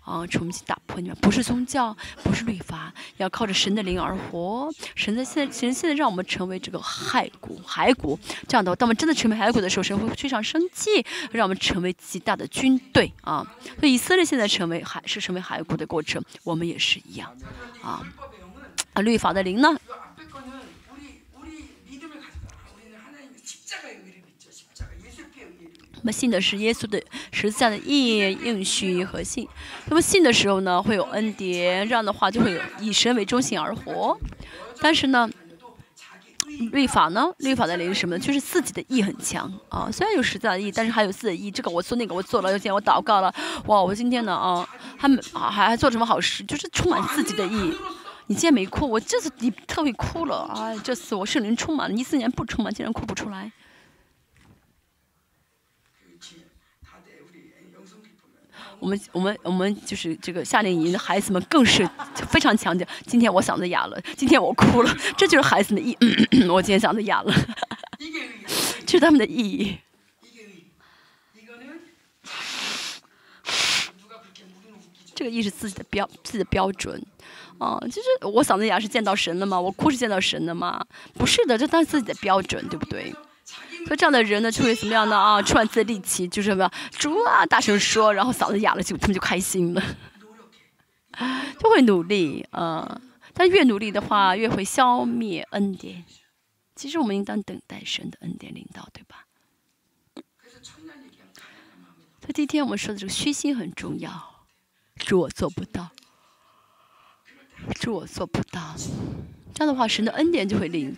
[0.10, 4.68] 啊，重新打破你们，不是宗教，不是律法，要靠着神的灵而活。
[4.96, 8.18] 神在现在，神现在让我们成为这个骸骨、骸骨。
[8.48, 13.46] 这样的，当我们真的成为骸骨的时候，神会非常生气，让我们成为极大的军队啊。
[13.80, 17.32] 所以以色列现在成为还是成为骸骨的过程，我们也是一样
[17.84, 18.02] 啊。
[18.94, 19.78] 啊，律法的灵呢？
[26.02, 29.48] 那么信的是耶稣的十字架的意应许和信。
[29.88, 34.18] 那么信的时候呢，会有恩典，这样的话就会有以神为中心而活。
[34.82, 35.30] 但是呢，
[36.72, 38.18] 律法呢，律法的灵是什么？
[38.18, 39.90] 就是自己的意很强啊。
[39.92, 41.52] 虽然有十字架的意，但是还有自己的意。
[41.52, 43.34] 这个我做，那个我做了，今天我祷告了，
[43.66, 46.44] 哇，我今天呢啊，还还还做什么好事？
[46.44, 47.74] 就是充满自己的意。
[48.28, 50.72] 你今天没哭，我这次你特别哭了啊！
[50.84, 53.52] 这次我圣灵充满了，一四年不充满，竟然哭不出来。
[58.80, 61.88] 我们我们我们就是这个夏令营的孩子们更是
[62.30, 62.88] 非常强调。
[63.06, 65.98] 今天我嗓子哑了，今天我哭了，这就是孩子的意。
[66.50, 67.34] 我今天嗓子哑了，
[68.86, 69.78] 这是他们的意义。
[75.16, 77.06] 这个意是自己的标自己的标准，
[77.58, 79.60] 啊，就是我嗓子哑是见到神了吗？
[79.60, 80.82] 我哭是见到神了吗？
[81.16, 83.14] 不是的，这当自己的标准，对不对？
[83.86, 85.18] 所以这样的人呢，就会怎么样呢？
[85.18, 89.84] 啊，充满自己的力气，就是什么主啊，大声说，然后嗓子哑了，就他们就开心了，
[91.60, 93.02] 就会努力啊。
[93.34, 96.04] 但越努力的话，越会消灭恩典。
[96.76, 99.26] 其实我们应当等待神的恩典领导，对吧？
[102.22, 104.46] 所以今天我们说的这个虚心很重要，
[104.98, 105.90] 主我做不到，
[107.80, 108.76] 主我做不到。
[109.54, 110.94] 这样的话，神的恩典就会领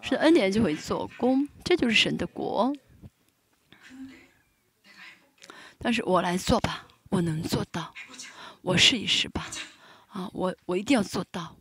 [0.00, 2.72] 是恩典就会做工，这就是神的国。
[5.78, 7.94] 但是我来做吧，我能做到，
[8.62, 9.46] 我试一试吧，
[10.08, 11.56] 啊，我我一定要做到。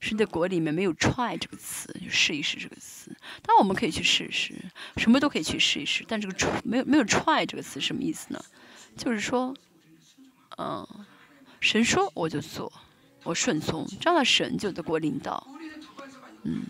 [0.00, 3.14] 神的国里面没有 “try” 这个词，就试一试这个词。
[3.42, 4.54] 当然我们可以去试试，
[4.96, 6.04] 什么都可以去试一试。
[6.06, 8.42] 但这个 “try” 没有没有 “try” 这个词什么意思呢？
[8.96, 9.54] 就是说，
[10.56, 10.86] 嗯。
[11.60, 12.72] 神说我就做，
[13.24, 15.46] 我顺从，这样的神就得国领导。
[16.44, 16.62] 嗯，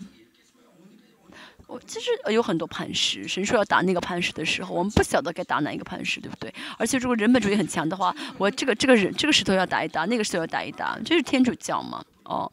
[1.67, 6.53] 我其实有很多磐石，神说要打那个磐石的时候，我们不晓得该打哪一个磐石，对不对？
[6.77, 12.03] 而且如果人本主义很强的话，我这个这个人这个石头要打一打，那个石头要打一打，这是天主教嘛？
[12.23, 12.51] 哦。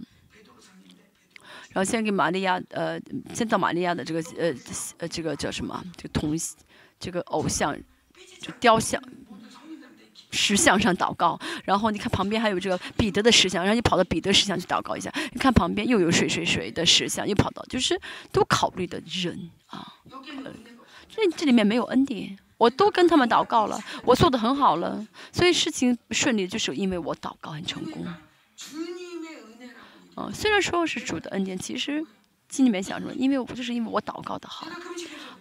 [1.72, 2.99] 然后先给玛利亚，呃，
[3.34, 4.55] 先到玛利亚的这个呃
[4.99, 5.84] 呃这个叫什么？
[5.97, 6.34] 这个铜，
[6.99, 7.76] 这个偶像，
[8.41, 9.03] 就雕像。
[10.31, 15.12] 石像上祷告，然后你看旁边还有这个彼得的石像，然后你跑到彼得石像去祷告一下。
[15.33, 17.99] 你看旁边又有谁谁谁的石像，又跑到，就是
[18.33, 19.87] 都考虑的人啊。
[21.09, 28.05] 这这里面没有恩典，我都跟他们祷告了，我做的很好了，所以事情顺利就是因为我祷告很成功。
[30.14, 32.05] 啊，虽然说是主的恩典，其实
[32.51, 33.14] 心里面想什么？
[33.14, 34.66] 因为我就是因为我祷告的好，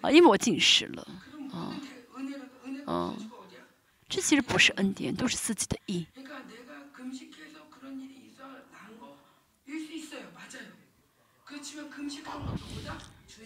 [0.02, 1.08] 啊，因为我进食了，
[1.52, 1.74] 啊，
[2.88, 3.32] 嗯。
[4.08, 6.06] 这其实不是恩典，都是自己的意。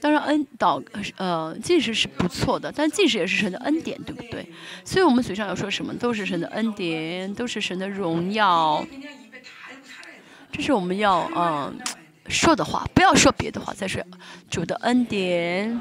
[0.01, 0.84] 当然，恩祷
[1.18, 4.51] 呃进食是不错的，但进食也是神的恩典，对不对？
[4.86, 8.86] 所以我们嘴上要说什么，都是神的恩典，都是神的荣耀。
[10.51, 11.78] 这是我们要嗯
[12.28, 14.01] 说的话，不要说别的话，再说
[14.49, 15.80] 主的恩典。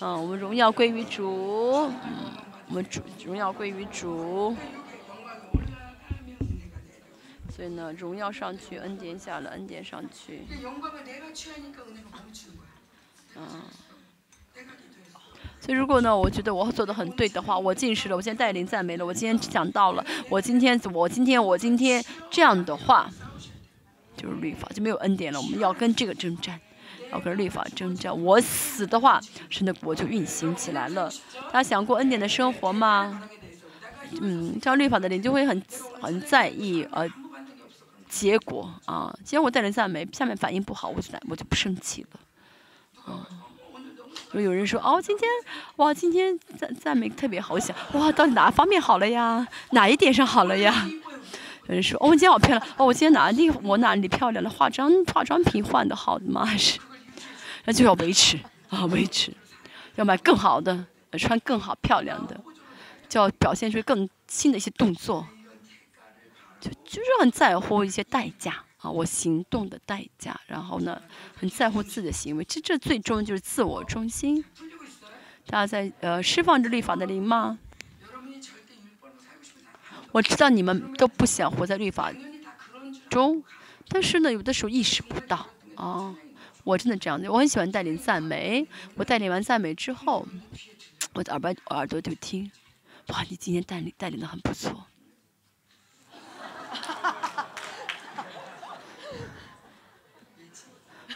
[0.00, 1.90] 嗯，我们荣耀归于主。
[2.04, 2.45] 嗯。
[2.68, 4.56] 我们主荣耀归于主，
[7.50, 10.46] 所以呢，荣耀上去，恩典下了，恩典上去。
[13.36, 13.62] 嗯。
[15.60, 23.10] 所以如果呢，我觉得我做的很对的话，我进食了，我今天带领赞美了，我今天讲到了，我今天我今天我今天这样的话，
[24.16, 25.40] 就是律法就没有恩典了。
[25.40, 26.60] 我们要跟这个征战。
[27.12, 31.10] 要跟律法争战，我死的话，神的国就运行起来了。
[31.52, 33.22] 大家想过恩典的生活吗？
[34.20, 35.62] 嗯，这样律法的人就会很
[36.00, 37.08] 很在意呃
[38.08, 39.12] 结果啊。
[39.24, 42.20] 今天我带人赞美，下面反应不好，我就我就不生气了。
[43.08, 43.24] 嗯，
[44.32, 45.28] 果有人说哦，今天
[45.76, 49.46] 哇，今天赞赞美特别好，我想哇，到底哪方面好了呀？
[49.70, 50.88] 哪一点上好了呀？
[51.68, 54.48] 有人说哦，我今天好漂亮哦，我今天哪里我哪里漂亮了？
[54.48, 56.44] 化妆化妆品换的好的吗？
[56.44, 56.78] 还是？
[57.66, 58.38] 那就要维持
[58.68, 59.32] 啊，维持，
[59.96, 60.86] 要买更好的，
[61.18, 62.40] 穿更好漂亮的，
[63.08, 65.26] 就要表现出更新的一些动作，
[66.60, 71.02] 就就是很在乎一些代价啊，我行动的代价，然后呢，
[71.34, 74.44] 很在乎自己的行为，这这最终就是自我中心。
[75.48, 77.58] 大家在呃释放着律法的灵吗？
[80.12, 82.12] 我知道你们都不想活在律法
[83.10, 83.42] 中，
[83.88, 86.14] 但是呢，有的时候意识不到啊。
[86.66, 88.66] 我真的这样的，我很喜欢带领赞美。
[88.96, 90.26] 我带领完赞美之后，
[91.14, 92.50] 我的耳朵耳朵就听，
[93.06, 94.84] 哇，你今天带领带领的很不错。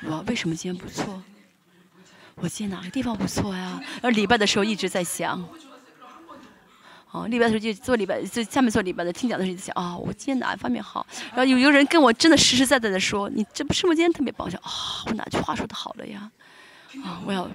[0.05, 1.21] 哇，为什么今天不错？
[2.37, 3.83] 我今天哪个地方不错呀？
[4.01, 5.45] 而礼拜的时候一直在想，
[7.13, 11.07] 哦，礼拜的时候就做礼拜，就下面做礼拜的听讲的时候一直想，啊、我今天哪一方面好？
[11.31, 14.47] 然后有一个人跟我真的实实在在的说，你这不是我今天特别棒？
[14.47, 14.71] 我想啊、
[15.07, 16.31] 我哪句话说的好了呀？
[17.05, 17.49] 啊，我要。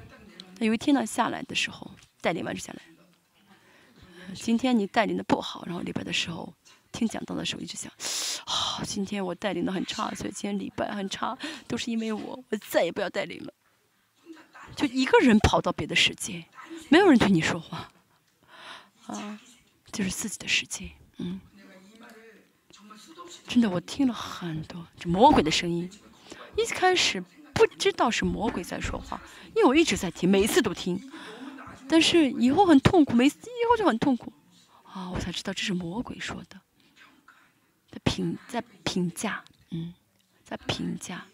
[0.60, 1.92] 有一天呢，下来的时候
[2.22, 2.82] 带领完就下来，
[4.34, 6.54] 今天你带领的不好，然后礼拜的时候
[6.94, 7.92] 听讲道的时候一直想，
[8.46, 11.38] 啊，今天我带领的很差，所以今天礼拜很差，
[11.68, 13.54] 都是因为我，我再也不要带领了。
[14.78, 16.46] 就一个人跑到别的世界，
[16.88, 17.90] 没有人对你说话，
[19.08, 19.40] 啊，
[19.92, 21.40] 就是自己的世界，嗯。
[23.48, 25.90] 真的，我听了很多这魔鬼的声音，
[26.58, 27.22] 一开始
[27.54, 29.22] 不知道是魔鬼在说话，
[29.56, 31.12] 因为我一直在听，每一次都听，
[31.88, 34.34] 但是以后很痛苦，每次以后就很痛苦，
[34.84, 36.60] 啊，我才知道这是魔鬼说的，
[37.92, 39.94] 在评在评价，嗯，
[40.44, 41.26] 在评价，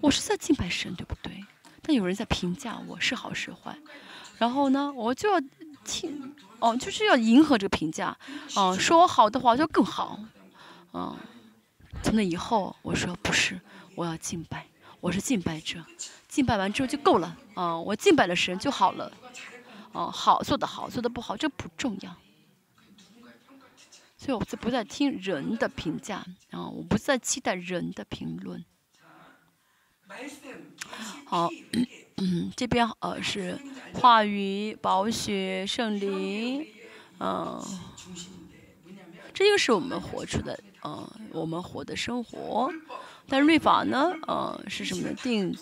[0.00, 1.44] 我是在敬拜神，对不对？
[1.82, 3.76] 但有人在评价我是好是坏，
[4.38, 5.28] 然后呢，我就
[5.88, 8.14] 听，哦，就是要迎合这个评价，
[8.54, 10.20] 哦、说我好的话就更好，
[10.92, 11.16] 嗯、
[12.02, 13.58] 从那以后，我说不是，
[13.94, 14.66] 我要敬拜，
[15.00, 15.82] 我是敬拜者，
[16.28, 19.10] 敬拜完之后就够了，啊、我敬拜了神就好了，
[19.92, 22.14] 哦、好做得好，做得不好这不重要，
[24.18, 28.62] 所以我就不再听人的评价，啊、我不再期待人的评论。
[31.24, 31.50] 好，
[32.20, 33.56] 嗯，这边呃是
[33.94, 36.66] 话语、宝血、圣灵，
[37.20, 37.62] 嗯、
[39.32, 42.72] 这个是我们活出的，呃，我们活的生活。
[43.28, 45.14] 但是律法呢，呃，是什么呢？
[45.22, 45.56] 定，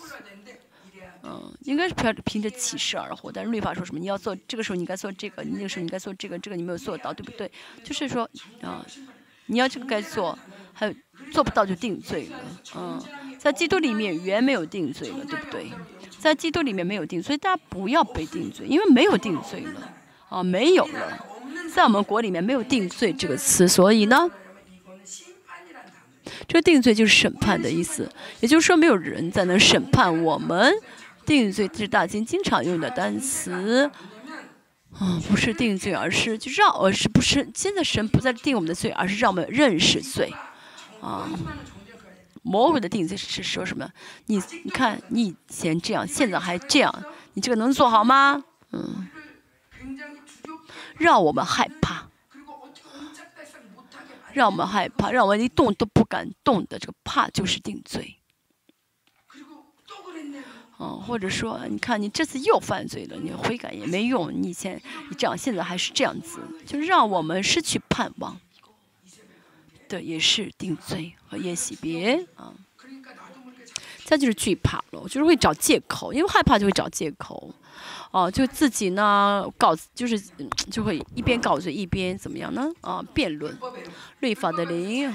[1.21, 3.31] 嗯、应该是凭凭着启示而活。
[3.31, 3.99] 但是律法说什么？
[3.99, 7.51] 你要做这个时候你该做这个，你那个时候你该做这个，这个你没有做到，对不对？
[7.83, 8.27] 就是说，
[8.61, 8.83] 啊、
[9.45, 10.37] 你要这个该做，
[10.73, 10.93] 还有
[11.31, 12.39] 做不到就定罪了，
[12.75, 13.03] 嗯。
[13.37, 15.71] 在基督里面原没有定罪了，对不对？
[16.19, 19.81] 在基督里面没有定罪所以大家不要被定罪因为没有定罪呢
[20.29, 21.25] 啊没有了
[21.73, 24.29] 在我们国里面没有定罪这个词所以呢
[26.47, 28.09] 这个定罪就是审判的意思
[28.39, 30.73] 也就是说没有人在那审判我们
[31.25, 33.89] 定罪是大家经常用的单词
[34.93, 40.33] 啊不是定罪而是就让而是不是现在神不再定我们的罪而是让我们认识罪
[41.01, 41.29] 啊
[42.47, 43.91] 魔鬼的定罪是说什么？
[44.27, 48.43] 你你看，你以前这样，现在还这样，你这个能做好吗？
[48.71, 49.07] 嗯，
[50.97, 52.09] 让我们害怕，
[54.31, 58.15] 让我们害怕，让我们一动都不敢动的这个怕就是定罪。
[60.79, 64.79] 嗯，或者说，你看你这次又犯罪了，你悔改也没用，你以前
[65.09, 68.39] 你这样，现在还是这样子，就让我们失去盼望。
[69.87, 72.53] 对，也是定罪和宴席别啊，
[74.03, 77.53] 再就是惧怕了，就是会找借口，因为害怕就会找借口，
[78.11, 80.19] 哦，就自己呢搞，就是
[80.69, 82.69] 就会一边搞着一边怎么样呢？
[82.81, 83.57] 啊，辩论，
[84.19, 85.13] 律法的灵，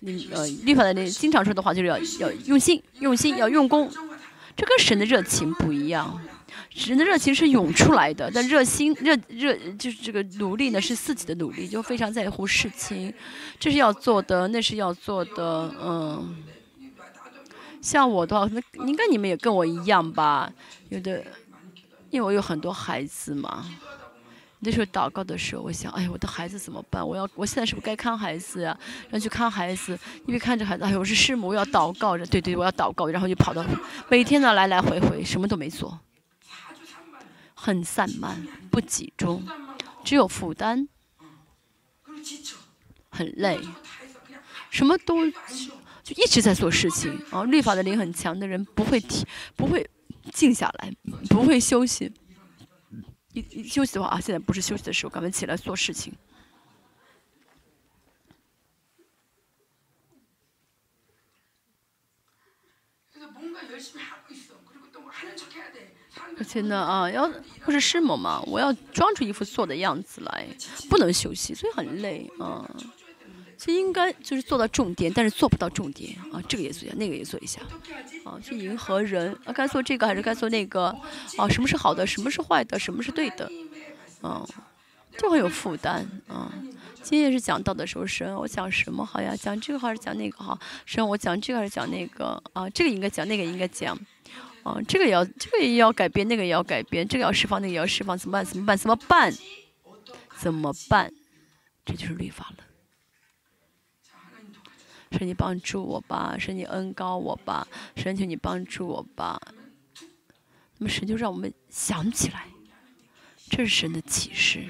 [0.00, 3.90] 你呃，律法的灵经常说的话就是要要用心，用心要用功，
[4.56, 6.20] 这跟神的热情不一样。
[6.74, 13.12] 人的热情是涌出来的， 但热心热热就是这个努力呢，是自己的努力，就非常在乎事情，
[13.58, 16.36] 这是要做的，那是要做的，嗯。
[17.82, 20.52] 像我的话，可能应该你们也跟我一样吧。
[20.88, 21.24] 有的，
[22.10, 23.64] 因为我有很多孩子嘛。
[24.58, 27.06] 那时候祷告的时候，我想，哎呀，我的孩子怎么办？
[27.06, 28.76] 我要，我现在是不是该看孩子呀？
[29.10, 29.96] 要去看孩子，
[30.26, 33.64] 因为看着孩子，哎呀，我是师母，我要祷告着，对对，我要祷告，然后就跑到
[34.08, 35.96] 每天呢来来回回，什么都没做。
[37.66, 39.44] 很散漫，不集中，
[40.04, 40.86] 只有负担，
[43.10, 43.58] 很累，
[44.70, 47.42] 什么都就一直在做事情啊。
[47.42, 49.84] 律法的灵很强的人不会停，不会
[50.32, 50.94] 静下来，
[51.28, 52.12] 不会休息。
[53.32, 56.14] 一一休息的话啊，现在不是休息的时候，赶快起来做事情。
[66.38, 67.30] 而且呢，啊，要
[67.64, 70.46] 不是师母嘛，我要装出一副做的样子来，
[70.90, 72.68] 不能休息，所以很累啊。
[73.56, 77.60] 其实应该就是做到重点，但是做不到重点啊，这个也做一下，那个也做一下，
[78.22, 80.94] 啊，去迎合人啊，该做这个还是该做那个，
[81.38, 83.50] 啊，什么是好的，什么是坏的，什么是对的，
[84.20, 84.46] 啊，
[85.16, 86.52] 就很有负担啊。
[87.02, 89.34] 今天是讲道德时，神，我讲什么好呀？
[89.34, 90.58] 讲这个好还是讲那个好？
[90.84, 92.42] 神，我讲这个还是讲那个？
[92.52, 93.98] 啊，这个应该讲，那个应该讲。
[94.66, 98.44] 啊，这个也要，这个也要改变，那个也要改变，这个要释放，那个也要释放，怎么办？
[98.44, 98.76] 怎么办？
[98.76, 99.32] 怎么办？
[100.36, 101.12] 怎么办？
[101.84, 102.64] 这就是律法了。
[105.12, 106.36] 神，你帮助我吧！
[106.36, 107.68] 神，你恩高我吧！
[107.94, 109.40] 神，求你帮助我吧！
[110.78, 112.48] 那么神就让我们想起来，
[113.48, 114.66] 这是神的启示，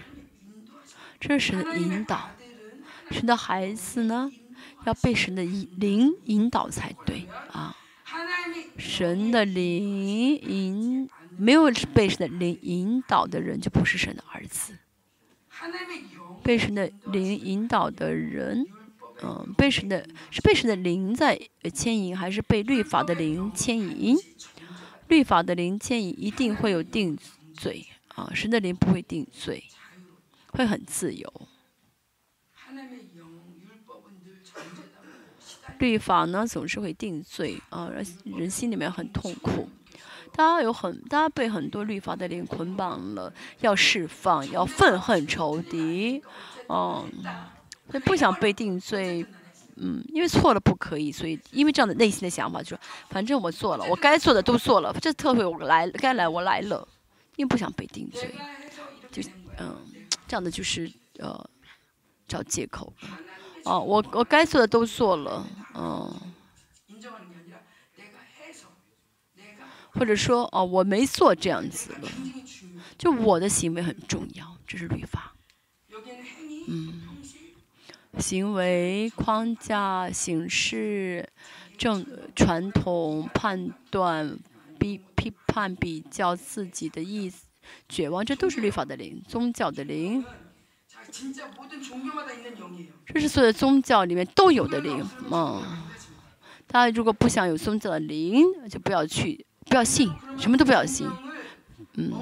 [1.18, 2.28] 这是神的引导。
[3.11, 4.30] 神的孩子呢，
[4.84, 7.74] 要被神的引灵引导才对啊！
[8.79, 11.09] 神的灵引
[11.39, 14.75] 没有被神的灵引导的人，就不是神的儿子。
[16.43, 18.67] 被神的灵引导的人。
[19.23, 21.41] 嗯，被神的是被神的灵在
[21.73, 24.14] 牵引，还是被律法的灵牵引？
[25.09, 27.17] 律法的灵牵引一定会有定
[27.55, 29.64] 罪啊，神的灵不会定罪，
[30.49, 31.33] 会很自由。
[35.79, 37.91] 律法呢总是会定罪啊，
[38.24, 39.68] 人心里面很痛苦。
[40.33, 46.22] 大家有很，大家被很多律法的灵捆绑了，要释放，要愤恨仇敌，
[46.68, 47.05] 嗯。
[47.89, 49.24] 所以不想被定罪，
[49.77, 56.87] 嗯，因为错了不可以，所以因为这样的内心的想法，就说反正我做了，我该做的都做了，这特会我来该来我来了，
[57.37, 58.35] 因为不想被定罪，
[59.12, 59.22] 就
[59.59, 59.77] 嗯，
[60.27, 61.49] 这样的就是呃
[62.27, 62.93] 找借口，
[63.67, 65.45] 哦，我我该做的都做了，
[65.75, 66.14] 嗯，
[69.91, 72.09] 或者说哦我没做这样子了，
[72.97, 75.35] 就我的行为很重要，这是律法，
[76.69, 77.03] 嗯。
[78.19, 81.29] 行为框架、形式、
[81.77, 84.39] 正传统判断、
[84.79, 87.45] 批批判、比较自己的意思、
[87.91, 90.25] 绝望，这都是律法的灵，宗教的灵。
[93.13, 95.63] 这是所有的宗教里面都有的灵，嗯。
[96.67, 101.09] 大家如果不想有宗教的灵，就不要去，不要信，什么都不要信，
[101.95, 102.13] 嗯。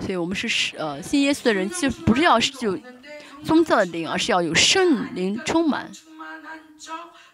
[0.00, 2.78] 所以我们是呃信耶稣的人，就不是要有
[3.44, 5.90] 宗教的灵，而是要有圣灵充满。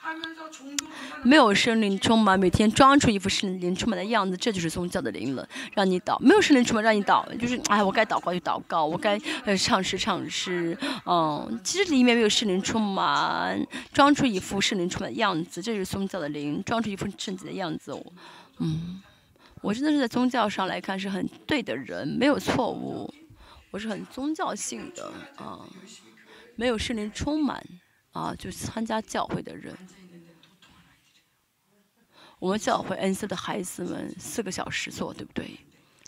[1.24, 5.48] 没有圣灵充满，每天装出一副圣灵充满的样子，这就是宗教的灵了。
[5.74, 10.76] 让你祷，没有圣灵充满，让你祷，就是哎，我该祷告就祷告，我该呃唱诗唱诗，
[11.07, 13.61] 嗯，其实里面没有圣灵充满，
[13.92, 17.92] 装出一副圣灵充满的样子，这就是宗教的灵，装出一副圣洁的样子，
[18.59, 19.00] 嗯。
[19.61, 23.09] 我真的是在宗教上来看是很对的人，没有错误。
[23.70, 25.61] 我是很宗教性的啊，
[26.57, 27.64] 没有圣灵充满
[28.13, 29.77] 啊，就参加教会的人。
[32.39, 35.59] 我们教会恩赐的孩子们四个小时做，对不对？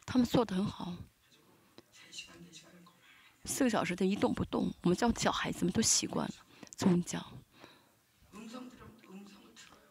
[0.07, 0.93] 他们做的很好。
[3.45, 6.35] 四个小时他一动不动，我们教小孩子们都习惯了
[6.77, 7.25] 宗教。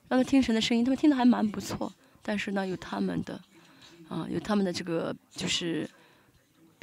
[0.07, 1.93] 让他听神的声音，他们听的还蛮不错。
[2.21, 3.39] 但是呢，有他们的。
[4.09, 5.89] 啊，有他们的这个就是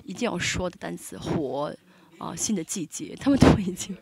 [0.03, 1.73] 一定要说的单词，火
[2.21, 3.97] 啊，新的季节，他们都已经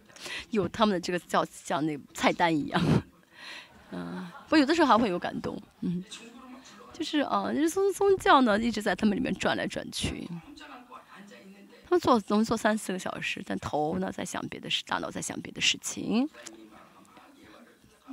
[0.51, 2.83] 有他们的这个叫像那菜单一样。
[3.93, 6.05] 嗯，我有的时候还会有感动，嗯，
[6.93, 10.29] 就是啊，就是宗宗教呢一直在他们里面转来转去，
[11.85, 16.29] 他们做能做三四个小时，但头呢在想别的事，大脑在想别的事情。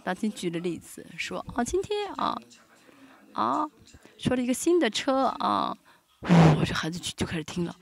[0.04, 2.40] 大金举的例子说啊，今天啊
[3.34, 3.70] 啊。
[4.18, 5.78] 说了一个新的车啊，
[6.22, 7.76] 我这孩子就就开始听了，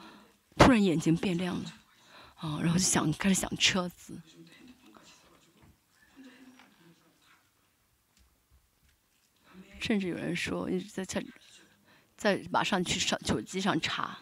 [0.58, 1.72] 突然眼睛变亮了，
[2.44, 4.20] 啊，然后就想开始想车子，
[9.80, 11.24] 甚至有人说一直在在
[12.18, 14.18] 在马上去上手机上查，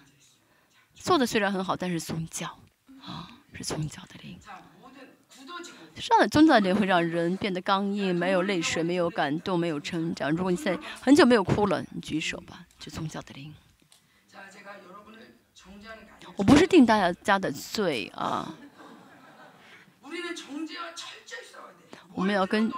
[0.93, 2.59] 做的虽然很好，但是宗教
[3.01, 4.39] 啊是宗教的灵。
[5.95, 10.29] 上了宗教的灵会让人变得刚硬，没有泪水，没有感动，没有成长。
[10.29, 13.51] 如果你现在很久没有哭了，你举手吧，就宗教的灵。
[16.35, 18.53] 我不是定大家的罪啊。
[22.13, 22.71] 我们要跟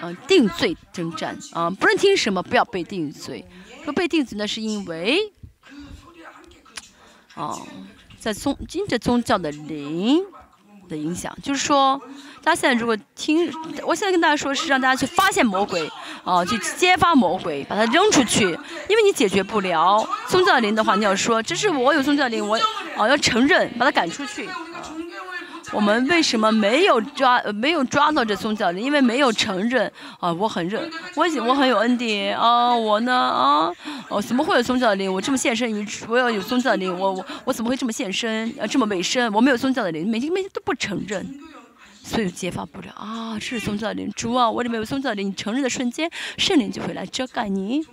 [0.00, 3.44] 嗯定罪征战啊，不论听什么，不要被定罪。
[3.84, 5.32] 说被定罪那是因为，
[7.34, 7.66] 哦，
[8.18, 10.24] 在宗听着宗教的灵。
[10.88, 12.00] 的影响，就是说，
[12.42, 13.52] 大家现在如果听，
[13.86, 15.88] 我现在跟大家说是让大家去发现魔鬼，
[16.24, 18.44] 啊，去揭发魔鬼，把它扔出去，
[18.88, 22.58] 因为你解决不了宗教灵的话，你要说这是我有宗教灵，我
[22.96, 24.46] 啊要承认，把它赶出去。
[24.46, 24.56] 啊
[25.72, 28.82] 我们为什么没有抓、没有抓到这宗教灵？
[28.82, 30.32] 因为没有承认啊！
[30.32, 32.74] 我很认，我我很有恩典啊！
[32.74, 33.70] 我呢啊？
[34.08, 35.12] 哦，怎么会有宗教灵？
[35.12, 38.48] 我这么献身于，我要有宗教灵，我我我怎么会这么献身？
[38.58, 39.30] 啊，这么委身？
[39.32, 41.26] 我没有宗教的灵，每天每天都不承认，
[42.02, 43.34] 所以揭发不了啊！
[43.34, 44.50] 这是宗教灵主啊！
[44.50, 47.84] 我里面有宗教灵，你承认的瞬间，圣灵就会来遮盖你，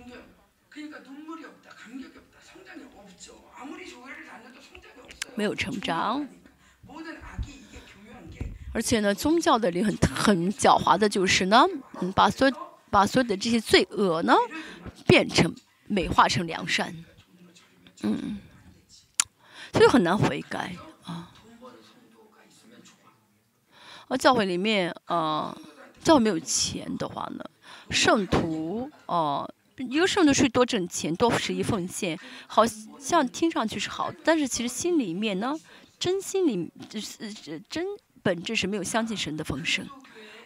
[5.34, 6.26] 没有成长。
[8.76, 11.64] 而且呢，宗教的灵很很狡猾的，就是呢，
[12.02, 12.52] 嗯，把所
[12.90, 14.34] 把所有的这些罪恶呢，
[15.06, 15.54] 变成
[15.86, 16.94] 美化成良善，
[18.02, 18.38] 嗯，
[19.72, 21.32] 所以很难悔改啊。
[24.08, 25.56] 而教会里面，呃，
[26.04, 27.42] 教会没有钱的话呢，
[27.88, 32.62] 圣徒，呃，一个圣徒去多挣钱，多十一奉献，好
[33.00, 35.58] 像听上去是好，但是其实心里面呢，
[35.98, 37.32] 真心里就是
[37.70, 37.86] 真
[38.26, 39.86] 本质是没有相信神的丰盛，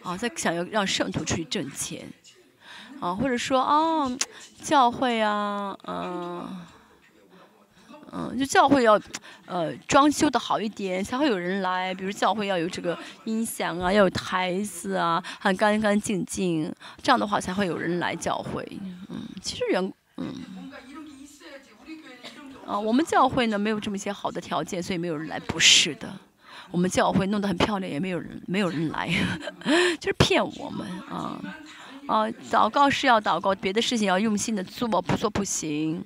[0.03, 2.07] 啊，在想要让圣徒出去挣钱，
[2.99, 4.07] 啊，或者说啊，
[4.61, 6.47] 教会啊，嗯、
[8.11, 9.01] 嗯，就教会要，
[9.47, 11.91] 呃，装修的好一点，才会有人来。
[11.91, 16.71] 比如教会要有这个音响啊，要有台子啊，很干干净净，
[17.01, 18.63] 这样的话才会有人来教会。
[19.09, 20.35] 嗯，其实员，嗯，
[22.67, 26.07] 啊，我们教会呢没有这么些好的条件，所以没有人来，不是的。
[26.71, 29.09] 我们教会弄得很漂亮，也没有人没有人来，
[29.99, 31.39] 就是骗我们啊
[32.07, 32.25] 啊！
[32.49, 36.03] 祷告是要祷告，别的事情要用心的做，不做不行，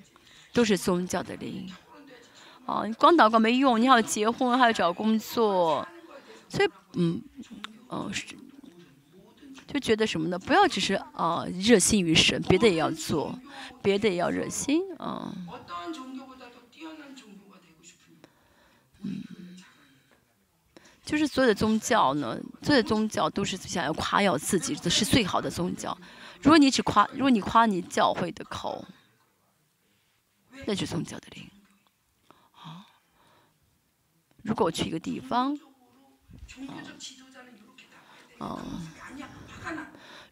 [0.53, 1.69] 都是宗教的灵。
[2.65, 5.87] 啊，你光祷告没用，你还要结婚，还要找工作，
[6.49, 7.21] 所以嗯
[7.89, 8.35] 嗯是。
[9.67, 10.39] 就觉得什么呢？
[10.39, 13.37] 不要只是啊、热心于神，别的也要做，
[13.81, 15.33] 别的也要热心啊。
[21.05, 25.95] 就是所有的宗教呢，所有的宗教都是想要夸耀自己，这是最好的宗教。
[26.41, 28.83] 如果你只夸，如果你夸你教会的口，
[30.65, 31.47] 那是宗教的灵。
[32.51, 32.85] 好，
[34.41, 35.55] 如果我去一个地方，
[38.39, 38.59] 啊，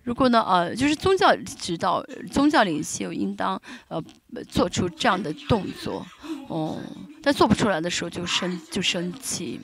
[0.02, 4.02] 如果呢，呃，就是宗教指导，宗教领袖应当呃
[4.50, 6.06] 做出这样的动作，
[6.48, 6.82] 哦，
[7.22, 9.62] 但做不出来的时候就生就生气。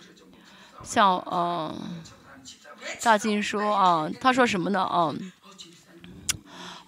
[0.84, 1.76] 像嗯，
[3.02, 5.14] 大金说啊，他说什么呢啊？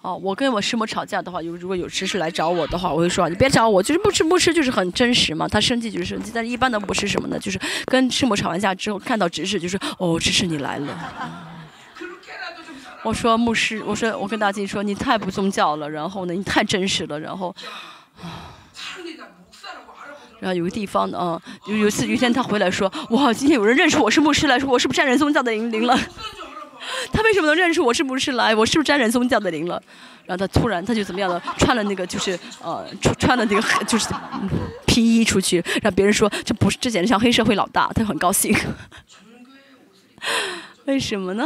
[0.00, 5.46] 哦，我跟我师母吵架的话，有如果有执事来找我的话，我会说你别找我，就是牧师，牧师就是很真实嘛。
[5.46, 7.38] 他生气就是生气，但是一般的牧师什么呢？
[7.38, 10.98] 就是跟师母吵完架之后，看到执事就是哦，执事你来了。
[13.04, 17.54] 我说牧师，我说我跟大金说你太不宗教了，然后呢，你太真实了，然后。
[20.42, 25.96] 然后有个地方的啊，有有一次，有一天他回来说：“哇，今天有人认出我是牧师来说，我是不是沾染宗教的灵灵了？
[27.12, 28.52] 他为什么能认出我是牧师来？
[28.52, 29.80] 我是不是沾染宗教的灵了？”
[30.26, 31.40] 然后他突然他就怎么样了？
[31.58, 32.84] 穿了那个就是呃，
[33.20, 34.08] 穿了那个就是
[34.84, 38.52] 皮衣出去，让别人说这不是这简直像黑社会老大，他很高兴。
[40.86, 41.44] 为什么呢？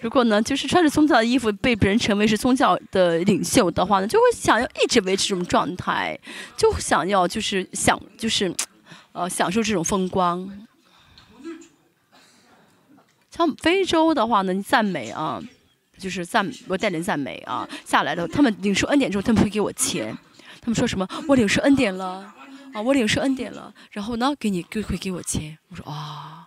[0.00, 6.18] 如果呢，就是穿着宗教的衣服被别人成为是宗教的领袖的话呢，就会想要一直维持这种状态，
[6.56, 8.54] 就想要就是想就是，
[9.12, 10.66] 呃，享受这种风光。
[13.30, 15.40] 像非洲的话呢，你赞美啊，
[15.98, 20.16] 就是赞我带领赞美啊，下来了，他们领受恩典之后，他们会给我钱，
[20.62, 22.32] 他们说什么我领受恩典了
[22.72, 26.39] 啊，我领受恩典了，然后呢，给你就会给我钱，我说啊。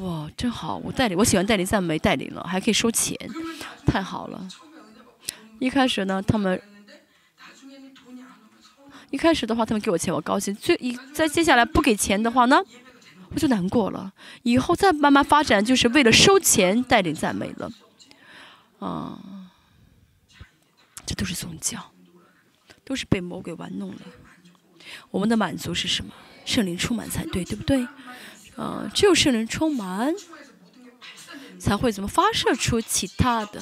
[0.00, 0.78] 哇，真好！
[0.78, 3.14] 我代理，我喜欢代理赞美，代理了还可以收钱，
[3.86, 4.48] 太好了。
[5.58, 6.60] 一开始呢，他们
[9.10, 10.54] 一开始的话，他们给我钱，我高兴。
[10.54, 12.62] 最一在接下来不给钱的话呢，
[13.30, 14.10] 我就难过了。
[14.42, 17.70] 以后再慢慢发展，就是为了收钱带领赞美了。
[18.78, 19.18] 啊，
[21.04, 21.92] 这都是宗教，
[22.84, 24.00] 都是被魔鬼玩弄了。
[25.10, 26.10] 我们的满足是什么？
[26.46, 27.86] 圣灵充满才对，对不对？
[28.62, 30.14] 嗯，只有圣灵充满
[31.58, 33.58] 才会怎么发射出其他的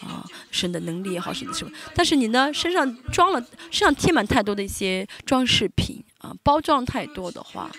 [0.00, 0.26] 啊？
[0.50, 1.70] 神的能力也好，神的什么。
[1.94, 3.40] 但是你呢，身上装了，
[3.70, 7.70] 身上贴满太多的一些装饰品啊，包装太多的话，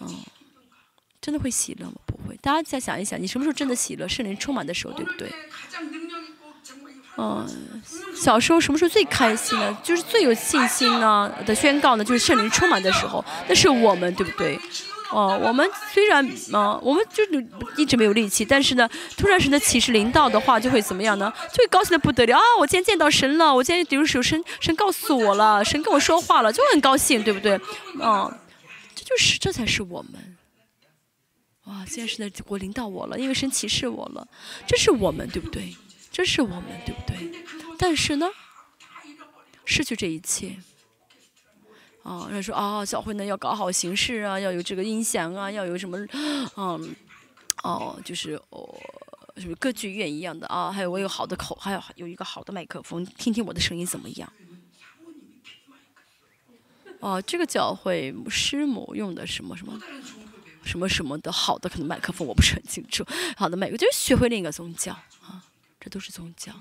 [0.00, 0.08] 嗯，
[1.20, 1.92] 真的会喜乐吗？
[2.06, 2.34] 不会。
[2.40, 4.08] 大家再想一想，你什么时候真的喜乐？
[4.08, 5.30] 圣灵充满的时候，对不对？
[7.18, 7.46] 嗯，
[8.16, 9.76] 小时候什么时候最开心呢？
[9.84, 13.22] 就是最有信心呢的宣告呢，就是圣灵充满的时候。
[13.46, 14.58] 那是我们，对不对？
[15.12, 17.22] 哦，我们虽然啊、我们就
[17.76, 21.32] 一直没有力气，但是呢，突然神的启示临到的话，就会怎么样呢？
[21.52, 22.42] 就会高兴的不得了啊！
[22.58, 27.54] 我今天见到神了，我今天比如说神神告诉我了，神跟我说话了，就很高兴，对不对？
[28.00, 28.32] 啊、
[28.94, 30.36] 这就是这才是我们。
[31.64, 34.26] 哇，现在神的国临到我了，因为神启示我了，
[34.66, 35.74] 这是我们，对不对？
[36.12, 37.32] 这是我们，对不对？
[37.78, 38.28] 但是呢，
[39.64, 40.56] 失去这一切。
[42.10, 45.96] 啊，人说啊，教会呢要搞好形式啊，要有这个音响啊，要有什么，
[46.56, 46.92] 嗯，
[47.62, 48.76] 哦，就是哦，
[49.36, 54.32] 什么歌剧院一样的啊，还有我有好的口，还有有一个好的麦克风，听听我的声音怎么样？
[56.98, 59.80] 哦，这个教会师母用的什么什么
[60.64, 63.06] 什么什么的好的可能麦克风我不是很清楚，
[63.36, 64.92] 好的麦克就是学会另一个宗教
[65.22, 65.44] 啊，
[65.78, 66.52] 这都是宗教。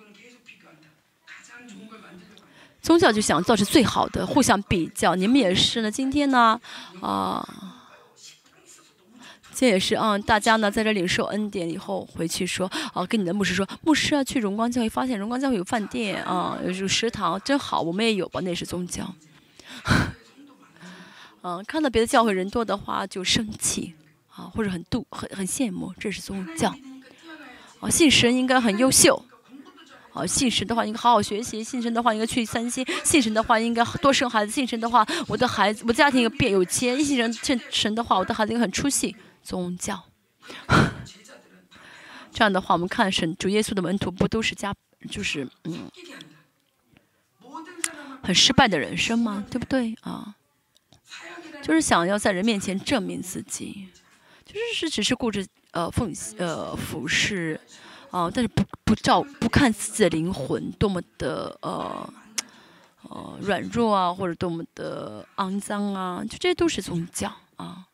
[2.82, 5.16] 宗教就想造成最好的，互相比较。
[5.16, 6.60] 你们也是呢，今天呢，
[7.02, 7.48] 啊、
[9.54, 19.14] 这也是啊、大家呢在这领受恩典以后回去说，啊、跟你的牧师说，牧师啊，去荣光教会发现荣光教会有饭店啊、有食堂，真好，我们也有吧，那是宗教。
[21.42, 23.94] 嗯、看到别的教会人多的话就生气
[24.30, 26.74] 啊，或者很妒很很羡慕，这是宗教。
[27.82, 29.24] 啊，信神应该很优秀。
[30.14, 39.16] 啊，信神的话应该好好学习，信神的话应该去三星，信神的话应该多生孩子，信神的话我的孩子我家庭应该变有钱，信神信神的话我的孩子应该很出息。
[39.42, 40.04] 宗教，
[42.32, 44.76] 这样的话我们看神主耶稣的门徒不都是家
[45.10, 45.90] 就是嗯
[48.22, 49.44] 很失败的人生吗？
[49.50, 50.36] 对不对啊？
[51.64, 53.88] 就是想要在人面前证明自己，
[54.46, 57.60] 就是是只是顾着呃奉呃服侍。
[58.12, 62.14] 啊、但是不不照不看自己的灵魂多么的呃
[63.04, 67.86] 呃软弱啊，或者多么的肮脏啊，就这些都是宗教啊。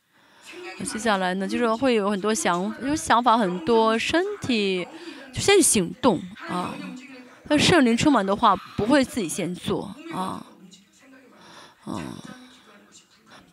[0.83, 4.87] 接下来呢，就是会有很多想有想法很多，身体
[5.33, 6.73] 就先行动啊。
[7.47, 10.45] 那圣灵充满的话，不会自己先做啊，
[11.87, 12.01] 嗯。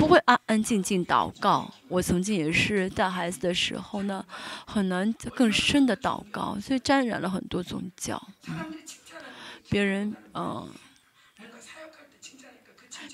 [0.03, 1.73] 不会安安静静祷告。
[1.87, 4.25] 我曾经也是带孩子的时候呢，
[4.67, 8.21] 很难更深的祷告，所以沾染了很多宗教。
[8.49, 8.83] 嗯、
[9.71, 10.69] 别人嗯、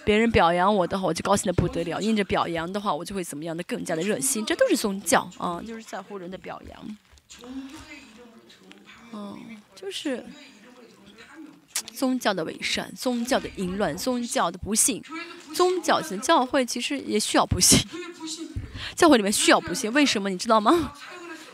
[0.03, 4.43] 别人表扬我的话，我就高兴的不得了；因着表扬的话，我就会怎么样的更加的热心。
[4.47, 6.97] 这都是宗教啊，就是在乎人的表扬。
[9.13, 10.25] 嗯，就是
[11.93, 15.05] 宗教的伪善、宗教的淫乱、宗教的不幸。
[15.55, 17.87] 宗教性教会其实也需要不信，
[18.95, 20.93] 教会里面需要不信，为什么你知道吗？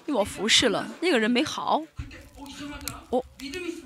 [0.07, 1.83] 因为我服侍了那个人没好，
[3.11, 3.25] 我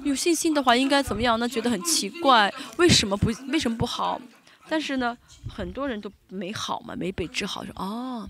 [0.02, 1.48] 有信心的话应该怎么样呢？
[1.48, 4.20] 觉得很奇怪，为什么不为什么不好？
[4.68, 5.16] 但是呢，
[5.48, 8.28] 很多人都没好嘛，没被治好，说哦，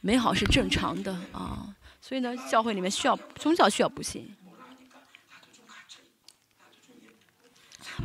[0.00, 4.34] 没好是正常的啊，所以呢，教会里面需要宗教需要不信，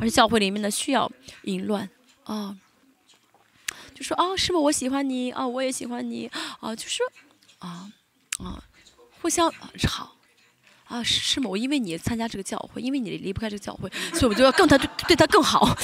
[0.00, 1.10] 而教会里面呢需要
[1.42, 1.90] 淫乱
[2.24, 2.56] 啊。
[4.00, 6.26] 就说啊，师傅，我喜欢你啊，我也喜欢你
[6.60, 7.02] 啊，就是
[7.58, 7.92] 啊
[8.38, 8.64] 啊，
[9.20, 9.52] 互相
[9.86, 10.16] 好
[10.86, 15.76] 啊，师母，我因为你参加这个教会，因为你离不开这个教会，所以我就要更他 对对他更好。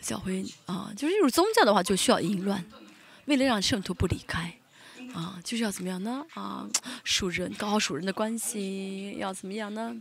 [0.00, 2.64] 教会啊，就是这种宗教的话，就需要淫乱，
[3.26, 4.58] 为了让圣徒不离开
[5.12, 6.24] 啊，就是要怎么样呢？
[6.32, 6.66] 啊，
[7.04, 9.94] 属人搞好属人的关系，要怎么样呢？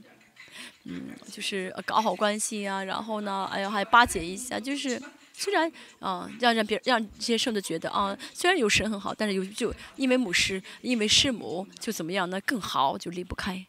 [0.84, 5.02] 嗯，就是搞好关系啊，然后呢，哎呦，还巴结一下，就是
[5.34, 12.40] 虽然啊，让让别让这些圣的觉得啊，虽然有神很好，但是有就因为母师，因为师母就怎么样呢？
[12.42, 13.66] 更好，就离不开。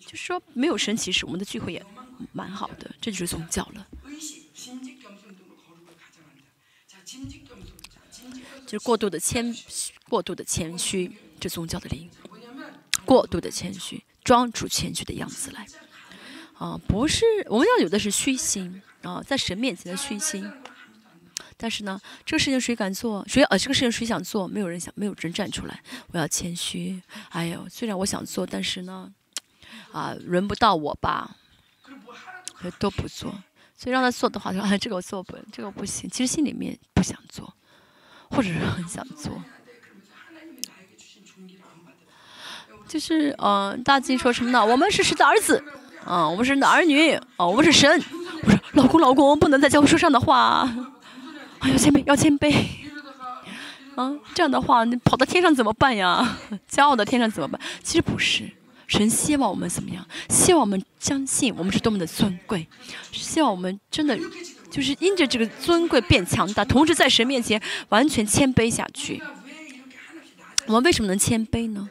[0.00, 1.84] 就是说，没有神，其实我们的聚会也
[2.32, 3.86] 蛮好的，这就是宗教了。
[8.66, 9.54] 就是过度的谦，
[10.08, 11.10] 过度的谦虚，
[11.40, 12.08] 这宗教的灵。
[13.04, 14.02] 过度的谦虚。
[14.28, 15.66] 装出谦虚的样子来，
[16.58, 20.46] 啊，不是我们要有的是虚心啊，在神面前的虚心。
[21.56, 23.26] 但是呢，这个事情谁敢做？
[23.26, 24.46] 谁呃，这个事情谁想做？
[24.46, 25.82] 没有人想，没有人站出来。
[26.12, 27.02] 我要谦虚。
[27.30, 29.10] 哎呦，虽然我想做，但是呢，
[29.92, 31.34] 啊，轮不到我吧，
[32.78, 33.30] 都不做。
[33.78, 36.10] 所以让他做的话，说哎，这个我做不，这个不行。
[36.10, 37.54] 其实心里面不想做，
[38.28, 39.42] 或者是很想做。
[42.88, 44.64] 就是嗯、呃，大金说什么呢？
[44.64, 45.62] 我们是神的儿子，
[46.04, 48.02] 啊、我们是神的儿女，啊、呃，我们是神。
[48.42, 50.68] 我说老公老公，不能在教会说上的话，
[51.58, 52.54] 哎呀，谦卑要谦卑，
[53.94, 56.38] 啊，这样的话你跑到天上怎么办呀？
[56.70, 57.60] 骄傲的天上怎么办？
[57.82, 58.48] 其实不是，
[58.86, 60.06] 神希望我们怎么样？
[60.30, 62.66] 希望我们相信我们是多么的尊贵，
[63.12, 64.18] 希望我们真的
[64.70, 67.60] 就是因着这个尊贵变强大，同时在神面前
[67.90, 69.22] 完全谦卑下去。
[70.66, 71.88] 我们为什么能谦卑呢？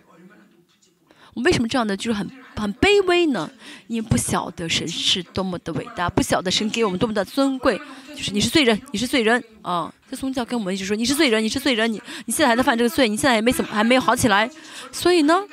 [1.44, 3.50] 为什么这样的就是很很卑微呢？
[3.88, 7.80] 因为不晓得神是多么的伟大，不晓得神给我们多么的尊贵。
[8.16, 9.94] 就是你是罪人，你是罪人啊！
[10.10, 14.50] 这宗教跟我们一直说你是罪人，你是罪人，你你现在还在犯这个罪，你现在也没怎么还没有好起来，
[14.92, 15.44] 所以呢，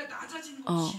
[0.65, 0.90] 哦，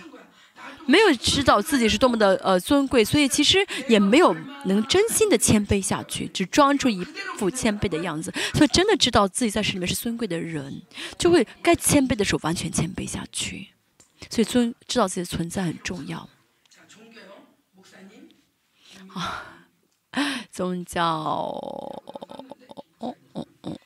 [0.86, 4.36] 没有知道自己是多么的呃尊贵，所以其实也没有
[4.66, 7.04] 能真心的谦卑下去，只装出一
[7.38, 8.32] 副谦卑的样子。
[8.54, 10.82] 所以真的知道自己在神里面是尊贵的人，
[11.18, 13.70] 就会该谦卑的时候完全谦卑下去。
[14.30, 16.28] 所以尊知道自己的存在很重要。
[19.14, 19.44] 啊。
[20.50, 22.02] 宗教，哦
[23.00, 23.78] 哦哦哦哦，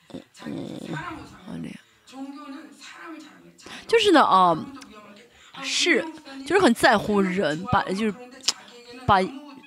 [3.88, 4.56] 就是呢啊，
[5.64, 6.04] 是，
[6.46, 8.14] 就是很在乎人，把就是
[9.04, 9.20] 把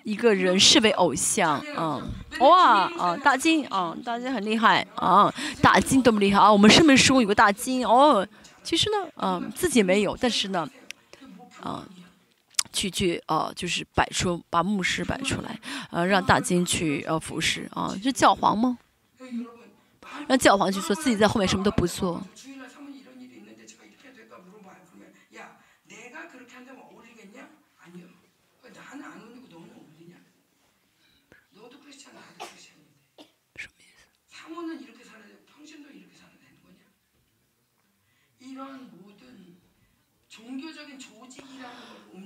[0.06, 2.02] 一个人视为偶像，啊，
[2.40, 5.30] 哇啊，大金啊，大金很厉害啊，
[5.62, 8.26] 大金多么厉害啊，我们生命中有个大金哦，
[8.64, 10.70] 其实呢，嗯，自己没有，但是呢，
[11.62, 11.88] 啊。
[12.76, 15.60] 去去呃，就是摆出把牧师摆出来，
[15.92, 18.80] 呃，让大金去呃服侍啊，是教皇吗？
[20.28, 22.20] 让教皇去做，自己在后面什么都不做。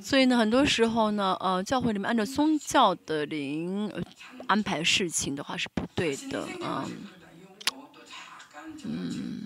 [0.02, 3.92] 所以呢，很多时候呢，呃，教会里面按照宗教的灵
[4.48, 6.86] 安排事情的话是不对的，啊，
[8.86, 9.44] 嗯，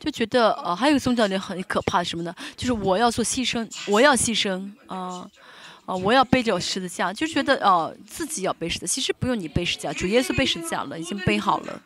[0.00, 2.34] 就觉得呃，还有个宗教灵很可怕什么呢？
[2.56, 5.30] 就是我要做牺牲，我要牺牲，啊，
[5.84, 11.80] 啊，我要背着十字架，就觉得呃自己要背十字，其实不用你背十字架，主耶稣背十字架了，已经背好了。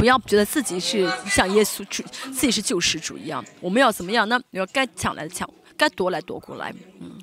[0.00, 2.02] 不要觉得自己是像耶稣主，
[2.32, 3.44] 自己是救世主一样。
[3.60, 4.40] 我们要怎么样呢？
[4.52, 5.46] 要该抢来抢，
[5.76, 6.72] 该夺来夺过来。
[7.00, 7.18] 嗯。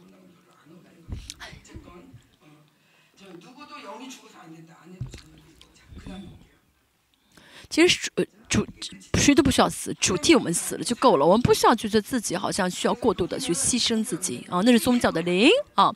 [7.67, 8.11] 其实
[8.47, 11.25] 主主谁都不需要死，主替我们死了就够了。
[11.25, 15.91] 我们不需要觉得自己好像需要过度的去牺牲自己啊，那是宗教的灵啊。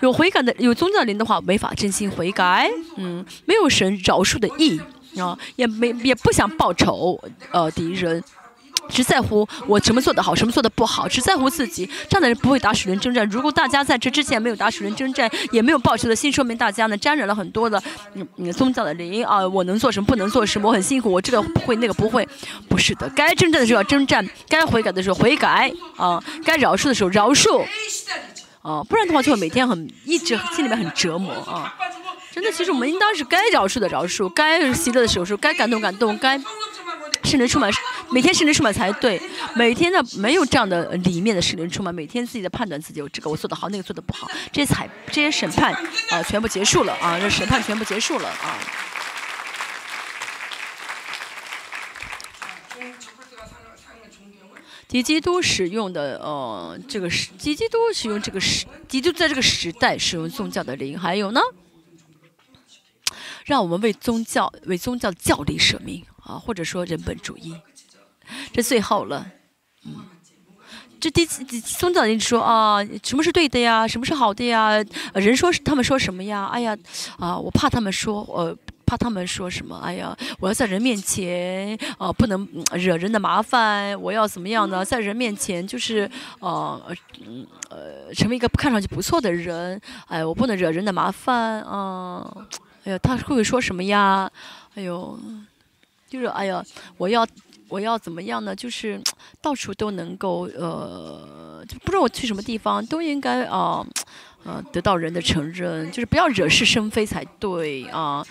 [0.00, 2.68] 有悔改的有宗教灵的话，没法真心悔改。
[2.96, 4.80] 嗯，没有神饶恕的意。
[5.18, 7.18] 啊，也没也不想报仇，
[7.50, 8.22] 呃，敌人
[8.88, 11.88] 只在乎我什么做得好，什么做得不好，只在乎自己。
[12.08, 13.28] 这样的人不会打属人征战。
[13.28, 17.82] 如果大家在这之前没有打属人征战，也没有报仇的心，说明大家呢沾染了很多的
[18.14, 19.44] 嗯宗教的灵啊。
[19.48, 22.28] 我能做什么，不能做什么，我很辛苦，我这个不会，那个不会，
[22.68, 23.08] 不是的。
[23.16, 27.64] 该征战的时候要征战，该悔改的时候悔改啊，该饶恕的时候饶恕
[28.62, 31.74] 啊，不然的话就会每天很一直心里面很折磨啊。
[32.36, 36.38] 真的，其实我们应当是该饶恕的饶恕，该喜乐的时候该感动感动，该
[37.24, 37.72] 圣灵充满，
[38.10, 39.18] 每天圣灵充满才对。
[39.54, 45.72] 每天呢，没有这样的里面的圣灵充满，每天自己的判断自己，这个我做的好，那个做的不好，这些裁这些审判
[46.10, 48.58] 啊，全部结束了啊，这审判全部结束了啊。
[54.86, 61.40] 基基督使用的呃，这个时基基督使用这个时基督在这个时代使用宗教的灵，还有呢？
[63.46, 67.54] 让我们为宗教、为宗教教理舍命啊，或者说人本主义，
[68.52, 69.24] 这最后了。
[69.84, 70.04] 嗯，
[70.98, 73.86] 这第宗教人说啊，什么是对的呀？
[73.86, 74.72] 什么是好的呀？
[75.14, 76.46] 人说他们说什么呀？
[76.46, 76.76] 哎呀，
[77.20, 79.76] 啊，我怕他们说，呃，怕他们说什么？
[79.76, 83.94] 哎呀，我要在人面前，呃，不能惹人的麻烦。
[84.02, 84.84] 我要怎么样呢？
[84.84, 86.10] 在人面前就是，
[86.40, 86.82] 呃，
[87.70, 89.80] 呃，成为一个看上去不错的人。
[90.08, 92.28] 哎，我不能惹人的麻烦啊。
[92.86, 94.30] 哎呀，他会不会说什么呀？
[94.76, 95.18] 哎呦，
[96.08, 96.64] 就是哎呀，
[96.96, 97.26] 我要
[97.68, 98.54] 我要怎么样呢？
[98.54, 99.00] 就是
[99.42, 103.84] 到处都能够呃，就不知道我去什么地方都应该啊，
[104.44, 108.24] 呃，得到人的承认，就是不要惹是生非才对啊。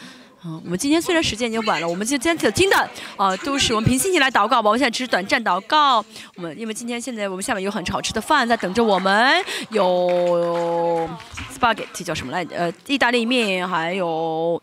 [0.47, 4.69] 嗯，我们今天虽然时间已经晚了，我们今天所听的啊，都是我们凭心情来祷告吧。
[4.69, 6.05] 我们现在只是短暂祷告。
[6.35, 11.09] 我们因为今天现在我们下面有很好吃的饭在等着我们，有
[11.51, 12.55] spaghetti 叫什么来着？
[12.55, 14.61] 呃，意大利面，还有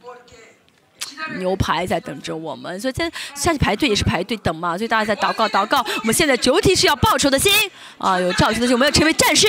[1.39, 5.85] 牛排在等着我们，所以在下去排队也是排队等嘛，所以大家在祷告祷告。
[6.01, 7.53] 我们现在主体是要报仇的心
[7.99, 9.49] 啊，有召集的心，我们要成为战士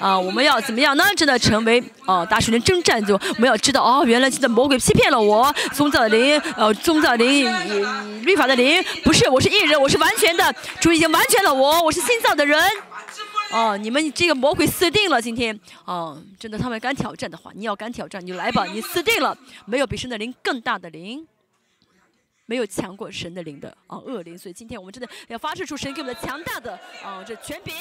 [0.00, 1.04] 啊，我们要怎么样呢？
[1.16, 7.50] 真的成为哦，大水人征战就我们要知道哦，原来现在魔鬼欺骗了我，宗教的灵，呃，宗教灵，
[8.22, 12.58] 律法的灵，不是，我是艺人，我是完全的，主已经完全了我，我是新造的人。
[13.52, 15.20] 哦，你们这个魔鬼死定了！
[15.20, 19.36] 今天，哦，真的，他们敢挑战的话，你要敢挑战，你就来吧，你死定了！
[19.66, 21.26] 没有比神的灵更大的灵，
[22.46, 24.38] 没有强过神的灵的啊恶灵。
[24.38, 26.72] 所以今天我们真的要发射出神给我们的强大的
[27.04, 27.74] 啊这权柄。